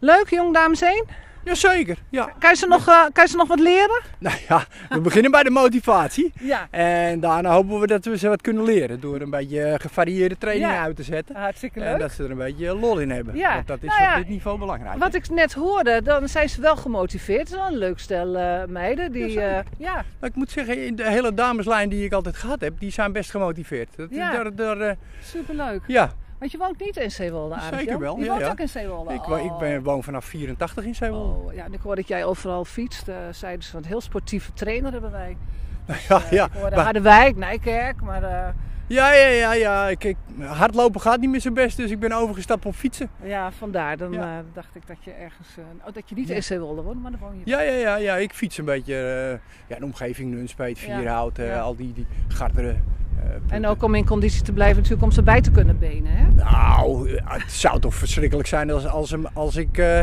Leuk, 0.00 0.30
jong 0.30 0.54
dames 0.54 0.82
1? 0.82 1.04
Jazeker, 1.44 1.98
ja. 2.08 2.32
Kan 2.38 2.50
je, 2.50 2.56
ze 2.56 2.66
nog, 2.66 2.88
uh, 2.88 3.04
kan 3.12 3.24
je 3.24 3.30
ze 3.30 3.36
nog 3.36 3.48
wat 3.48 3.60
leren? 3.60 4.00
Nou 4.18 4.36
ja, 4.48 4.64
we 4.88 5.00
beginnen 5.00 5.30
bij 5.30 5.42
de 5.42 5.50
motivatie. 5.50 6.32
Ja. 6.40 6.68
En 6.70 7.20
daarna 7.20 7.50
hopen 7.50 7.80
we 7.80 7.86
dat 7.86 8.04
we 8.04 8.18
ze 8.18 8.28
wat 8.28 8.40
kunnen 8.40 8.64
leren. 8.64 9.00
Door 9.00 9.20
een 9.20 9.30
beetje 9.30 9.76
gevarieerde 9.80 10.38
trainingen 10.38 10.74
ja. 10.74 10.82
uit 10.82 10.96
te 10.96 11.02
zetten. 11.02 11.36
Hartstikke 11.36 11.78
leuk. 11.78 11.88
En 11.88 11.98
dat 11.98 12.12
ze 12.12 12.24
er 12.24 12.30
een 12.30 12.36
beetje 12.36 12.74
lol 12.74 12.98
in 12.98 13.10
hebben. 13.10 13.36
Ja. 13.36 13.54
Want 13.54 13.66
dat 13.66 13.82
is 13.82 13.88
nou 13.88 14.02
ja, 14.02 14.12
op 14.12 14.18
dit 14.18 14.28
niveau 14.28 14.58
belangrijk. 14.58 14.98
Wat 14.98 15.14
ik 15.14 15.30
net 15.30 15.52
hoorde, 15.52 16.02
dan 16.02 16.28
zijn 16.28 16.48
ze 16.48 16.60
wel 16.60 16.76
gemotiveerd. 16.76 17.38
Het 17.38 17.48
is 17.48 17.54
wel 17.54 17.66
een 17.66 17.78
leuk 17.78 17.98
stel 17.98 18.36
uh, 18.36 18.64
meiden. 18.64 19.12
Die, 19.12 19.36
uh, 19.36 19.58
ja. 19.78 19.94
Nou, 19.94 20.04
ik 20.20 20.34
moet 20.34 20.50
zeggen, 20.50 20.96
de 20.96 21.10
hele 21.10 21.34
dameslijn 21.34 21.88
die 21.88 22.04
ik 22.04 22.12
altijd 22.12 22.36
gehad 22.36 22.60
heb, 22.60 22.78
die 22.78 22.90
zijn 22.90 23.12
best 23.12 23.30
gemotiveerd. 23.30 23.88
Dat, 23.96 24.08
ja. 24.10 24.42
Door, 24.42 24.54
door, 24.54 24.94
Superleuk. 25.22 25.82
Ja. 25.86 26.12
Want 26.40 26.52
je 26.52 26.58
woont 26.58 26.80
niet 26.80 26.96
in 26.96 27.10
Zeewolde, 27.10 27.54
Arendt, 27.54 27.78
Zeker 27.78 27.98
wel. 27.98 28.18
Je 28.18 28.24
ja, 28.24 28.30
woont 28.30 28.50
ook 28.50 28.60
in 28.60 28.68
Zeewolde? 28.68 29.14
Ik, 29.14 29.28
oh. 29.28 29.44
ik 29.44 29.58
ben, 29.58 29.82
woon 29.82 30.02
vanaf 30.02 30.24
84 30.24 30.84
in 30.84 30.94
Zeewolde. 30.94 31.34
Oh, 31.34 31.54
ja, 31.54 31.64
en 31.64 31.72
ik 31.72 31.80
hoor 31.80 31.96
dat 31.96 32.08
jij 32.08 32.24
overal 32.24 32.64
fietst. 32.64 33.08
Uh, 33.08 33.14
zeiden 33.30 33.64
ze, 33.64 33.76
een 33.76 33.84
heel 33.84 34.00
sportieve 34.00 34.52
trainer 34.52 34.92
hebben 34.92 35.10
wij. 35.10 35.36
Dus, 35.86 36.06
ja, 36.06 36.22
uh, 36.22 36.30
ja. 36.30 36.44
Ik 36.44 36.52
hoorde 36.52 36.76
maar... 36.76 36.84
Harderwijk, 36.84 37.36
Nijkerk, 37.36 38.00
maar... 38.00 38.22
Uh... 38.22 38.48
Ja, 38.86 39.12
ja, 39.12 39.26
ja, 39.26 39.52
ja. 39.52 39.88
Ik, 39.88 40.04
ik, 40.04 40.16
hardlopen 40.38 41.00
gaat 41.00 41.20
niet 41.20 41.30
meer 41.30 41.40
zo 41.40 41.52
best, 41.52 41.76
dus 41.76 41.90
ik 41.90 41.98
ben 41.98 42.12
overgestapt 42.12 42.66
op 42.66 42.74
fietsen. 42.74 43.10
Ja, 43.22 43.52
vandaar. 43.52 43.96
Dan 43.96 44.12
ja. 44.12 44.38
uh, 44.38 44.44
dacht 44.52 44.74
ik 44.74 44.86
dat 44.86 44.96
je 45.00 45.10
ergens... 45.10 45.48
Uh, 45.58 45.64
oh, 45.86 45.94
dat 45.94 46.08
je 46.08 46.14
niet 46.14 46.28
ja. 46.28 46.34
in 46.34 46.42
Zeewolde 46.42 46.82
woont, 46.82 47.02
maar 47.02 47.10
dan 47.10 47.20
woon 47.20 47.38
je... 47.38 47.42
Ja, 47.44 47.60
ja, 47.60 47.72
ja, 47.72 47.96
ja. 47.96 48.16
Ik 48.16 48.32
fiets 48.32 48.58
een 48.58 48.64
beetje 48.64 48.94
uh, 48.94 49.66
ja, 49.68 49.78
de 49.78 49.84
omgeving, 49.84 50.34
Nunspeet, 50.34 50.78
Vierhout, 50.78 51.36
ja. 51.36 51.60
al 51.60 51.76
die, 51.76 51.92
die 51.92 52.06
garderen. 52.28 52.89
Uh, 53.30 53.54
en 53.54 53.66
ook 53.66 53.82
om 53.82 53.94
in 53.94 54.06
conditie 54.06 54.42
te 54.42 54.52
blijven 54.52 54.76
natuurlijk 54.76 55.02
om 55.02 55.10
ze 55.10 55.22
bij 55.22 55.40
te 55.40 55.50
kunnen 55.50 55.78
benen, 55.78 56.12
hè? 56.12 56.26
Nou, 56.34 57.10
het 57.24 57.52
zou 57.52 57.80
toch 57.80 57.94
verschrikkelijk 57.94 58.48
zijn 58.48 58.70
als, 58.70 58.86
als, 58.86 59.14
als 59.32 59.56
ik... 59.56 59.78
Uh, 59.78 60.00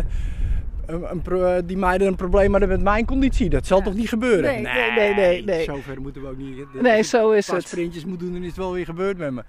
een, 0.85 1.11
een 1.11 1.21
pro, 1.21 1.65
die 1.65 1.77
meiden 1.77 2.07
een 2.07 2.15
probleem 2.15 2.51
hadden 2.51 2.69
met 2.69 2.81
mijn 2.81 3.05
conditie. 3.05 3.49
Dat 3.49 3.67
zal 3.67 3.77
ja. 3.77 3.83
toch 3.83 3.93
niet 3.93 4.09
gebeuren? 4.09 4.41
Nee, 4.41 4.61
nee, 4.61 4.91
nee. 4.91 5.13
nee, 5.13 5.43
nee. 5.43 5.63
Zover 5.63 6.01
moeten 6.01 6.21
we 6.21 6.27
ook 6.27 6.37
niet. 6.37 6.57
Dat 6.73 6.81
nee, 6.81 7.03
zo 7.03 7.31
is 7.31 7.47
het. 7.47 7.55
Als 7.55 7.67
sprintjes 7.67 8.05
moet 8.05 8.19
doen, 8.19 8.33
dan 8.33 8.41
is 8.41 8.47
het 8.47 8.57
wel 8.57 8.73
weer 8.73 8.85
gebeurd 8.85 9.17
met 9.17 9.31
me. 9.31 9.43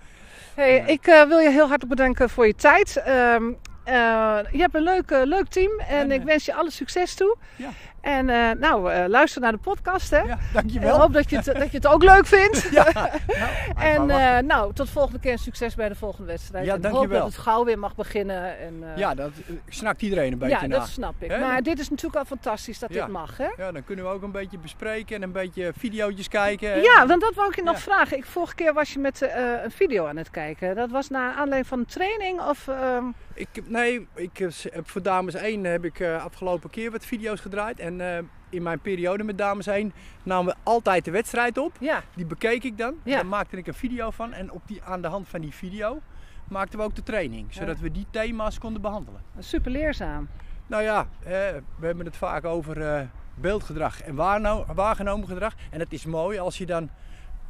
Hey, 0.54 0.74
ja. 0.74 0.86
Ik 0.86 1.06
uh, 1.06 1.28
wil 1.28 1.38
je 1.38 1.50
heel 1.50 1.68
hartelijk 1.68 1.88
bedanken 1.88 2.30
voor 2.30 2.46
je 2.46 2.54
tijd. 2.54 3.02
Um, 3.08 3.56
uh, 3.88 4.38
je 4.52 4.58
hebt 4.58 4.74
een 4.74 4.82
leuk, 4.82 5.10
uh, 5.10 5.20
leuk 5.24 5.48
team 5.48 5.70
en, 5.78 5.98
en 5.98 6.10
ik 6.10 6.22
wens 6.22 6.44
je 6.44 6.54
alle 6.54 6.70
succes 6.70 7.14
toe. 7.14 7.36
Ja. 7.56 7.68
En 8.08 8.28
uh, 8.28 8.50
nou, 8.58 8.92
uh, 8.92 9.04
luister 9.06 9.40
naar 9.40 9.52
de 9.52 9.58
podcast, 9.58 10.10
hè? 10.10 10.18
Ja, 10.18 10.38
dankjewel. 10.52 10.94
Ik 10.94 11.00
hoop 11.00 11.12
dat 11.12 11.30
je 11.30 11.36
het, 11.36 11.44
dat 11.44 11.70
je 11.70 11.76
het 11.76 11.86
ook 11.86 12.02
leuk 12.02 12.26
vindt. 12.26 12.68
ja. 12.78 12.90
Nou, 12.92 13.08
en 13.92 14.08
uh, 14.08 14.38
nou, 14.38 14.72
tot 14.72 14.90
volgende 14.90 15.18
keer 15.18 15.38
succes 15.38 15.74
bij 15.74 15.88
de 15.88 15.94
volgende 15.94 16.26
wedstrijd. 16.26 16.64
Ja, 16.64 16.74
en 16.74 16.80
dankjewel. 16.80 17.08
Hoop 17.08 17.18
dat 17.18 17.36
het 17.36 17.42
gauw 17.42 17.64
weer 17.64 17.78
mag 17.78 17.94
beginnen. 17.94 18.58
En, 18.58 18.84
ja, 18.96 19.14
dat 19.14 19.30
snakt 19.68 20.02
iedereen 20.02 20.32
een 20.32 20.38
beetje 20.38 20.56
Ja, 20.60 20.66
na. 20.66 20.78
dat 20.78 20.88
snap 20.88 21.14
ik. 21.18 21.30
He? 21.30 21.38
Maar 21.38 21.62
dit 21.62 21.78
is 21.78 21.88
natuurlijk 21.88 22.16
al 22.16 22.24
fantastisch 22.24 22.78
dat 22.78 22.92
ja. 22.92 23.04
dit 23.04 23.12
mag, 23.12 23.36
hè? 23.36 23.48
Ja, 23.56 23.72
dan 23.72 23.84
kunnen 23.84 24.04
we 24.04 24.10
ook 24.10 24.22
een 24.22 24.32
beetje 24.32 24.58
bespreken 24.58 25.16
en 25.16 25.22
een 25.22 25.32
beetje 25.32 25.72
video's 25.78 26.28
kijken. 26.28 26.82
Ja, 26.82 27.06
want 27.06 27.20
dat 27.20 27.34
wou 27.34 27.48
ik 27.48 27.56
je 27.56 27.62
nog 27.62 27.80
vragen. 27.80 28.16
Ik, 28.16 28.24
vorige 28.24 28.54
keer 28.54 28.72
was 28.72 28.92
je 28.92 28.98
met 28.98 29.20
een 29.62 29.70
video 29.70 30.06
aan 30.06 30.16
het 30.16 30.30
kijken. 30.30 30.76
Dat 30.76 30.90
was 30.90 31.08
naar 31.08 31.34
aanleiding 31.34 31.66
van 31.66 31.78
een 31.78 31.86
training 31.86 32.40
of... 32.40 32.68
Ik, 33.34 33.48
nee, 33.64 34.06
ik 34.14 34.38
heb 34.38 34.88
voor 34.88 35.02
dames 35.02 35.34
1 35.34 35.64
heb 35.64 35.84
ik 35.84 36.02
afgelopen 36.02 36.70
keer 36.70 36.90
wat 36.90 37.04
video's 37.04 37.40
gedraaid. 37.40 37.78
En 37.78 37.97
uh, 37.98 38.18
in 38.48 38.62
mijn 38.62 38.80
periode 38.80 39.24
met 39.24 39.38
dames 39.38 39.66
1 39.66 39.92
namen 40.22 40.52
we 40.52 40.60
altijd 40.62 41.04
de 41.04 41.10
wedstrijd 41.10 41.58
op. 41.58 41.76
Ja. 41.80 42.02
Die 42.14 42.26
bekeek 42.26 42.64
ik 42.64 42.78
dan. 42.78 42.94
Ja. 43.02 43.14
Daar 43.14 43.26
maakte 43.26 43.56
ik 43.56 43.66
een 43.66 43.74
video 43.74 44.10
van. 44.10 44.32
En 44.32 44.52
op 44.52 44.62
die, 44.66 44.82
aan 44.82 45.02
de 45.02 45.08
hand 45.08 45.28
van 45.28 45.40
die 45.40 45.52
video 45.54 46.00
maakten 46.48 46.78
we 46.78 46.84
ook 46.84 46.94
de 46.94 47.02
training. 47.02 47.54
Zodat 47.54 47.76
ja. 47.76 47.82
we 47.82 47.90
die 47.90 48.06
thema's 48.10 48.58
konden 48.58 48.82
behandelen. 48.82 49.22
Super 49.38 49.70
leerzaam. 49.70 50.28
Nou 50.66 50.82
ja, 50.82 51.08
eh, 51.22 51.30
we 51.76 51.86
hebben 51.86 52.06
het 52.06 52.16
vaak 52.16 52.44
over 52.44 52.76
uh, 52.76 53.00
beeldgedrag 53.34 54.02
en 54.02 54.14
waargenomen 54.74 55.28
gedrag. 55.28 55.54
En 55.70 55.80
het 55.80 55.92
is 55.92 56.04
mooi 56.04 56.38
als 56.38 56.58
je 56.58 56.66
dan 56.66 56.90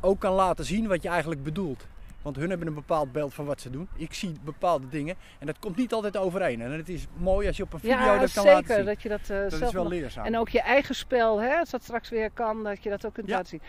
ook 0.01 0.21
kan 0.21 0.33
laten 0.33 0.65
zien 0.65 0.87
wat 0.87 1.03
je 1.03 1.09
eigenlijk 1.09 1.43
bedoelt. 1.43 1.87
Want 2.23 2.37
hun 2.37 2.49
hebben 2.51 2.67
een 2.67 2.75
bepaald 2.75 3.13
beeld 3.13 3.35
van 3.35 3.45
wat 3.45 3.61
ze 3.61 3.71
doen. 3.71 3.89
Ik 3.97 4.15
zie 4.15 4.33
bepaalde 4.45 4.89
dingen 4.89 5.17
en 5.39 5.47
dat 5.47 5.59
komt 5.59 5.77
niet 5.77 5.93
altijd 5.93 6.17
overeen. 6.17 6.61
En 6.61 6.73
het 6.73 6.89
is 6.89 7.07
mooi 7.17 7.47
als 7.47 7.57
je 7.57 7.63
op 7.63 7.73
een 7.73 7.81
video 7.81 7.97
ja, 7.97 8.19
dat 8.19 8.33
kan 8.33 8.43
zeker, 8.43 8.53
laten 8.53 8.75
zien. 8.75 8.85
dat 8.85 9.03
je 9.03 9.09
dat, 9.09 9.21
uh, 9.21 9.29
dat 9.29 9.51
zelf 9.51 9.63
is 9.63 9.73
wel 9.73 9.83
nog... 9.83 9.93
leerzaam. 9.93 10.25
En 10.25 10.39
ook 10.39 10.49
je 10.49 10.61
eigen 10.61 10.95
spel, 10.95 11.41
hè, 11.41 11.57
als 11.57 11.71
dat 11.71 11.83
straks 11.83 12.09
weer 12.09 12.31
kan, 12.31 12.65
dat 12.65 12.83
je 12.83 12.91
dat 12.91 13.07
ook 13.07 13.15
kunt 13.15 13.29
ja. 13.29 13.37
laten 13.37 13.49
zien. 13.49 13.61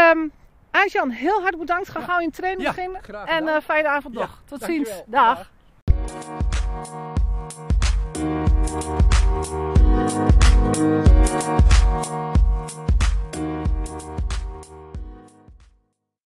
Um, 0.00 0.32
Ajan, 0.70 1.10
heel 1.10 1.32
hartelijk 1.32 1.58
bedankt. 1.58 1.88
Ga 1.88 2.00
ja. 2.00 2.04
gauw 2.04 2.20
in 2.20 2.30
training 2.30 2.62
ja, 2.62 2.74
beginnen. 2.74 3.02
Graag 3.02 3.28
en 3.28 3.44
uh, 3.44 3.56
fijne 3.60 3.88
avond 3.88 4.14
nog. 4.14 4.42
Tot 4.44 4.62
ziens. 4.62 5.02
Dag. 5.06 5.52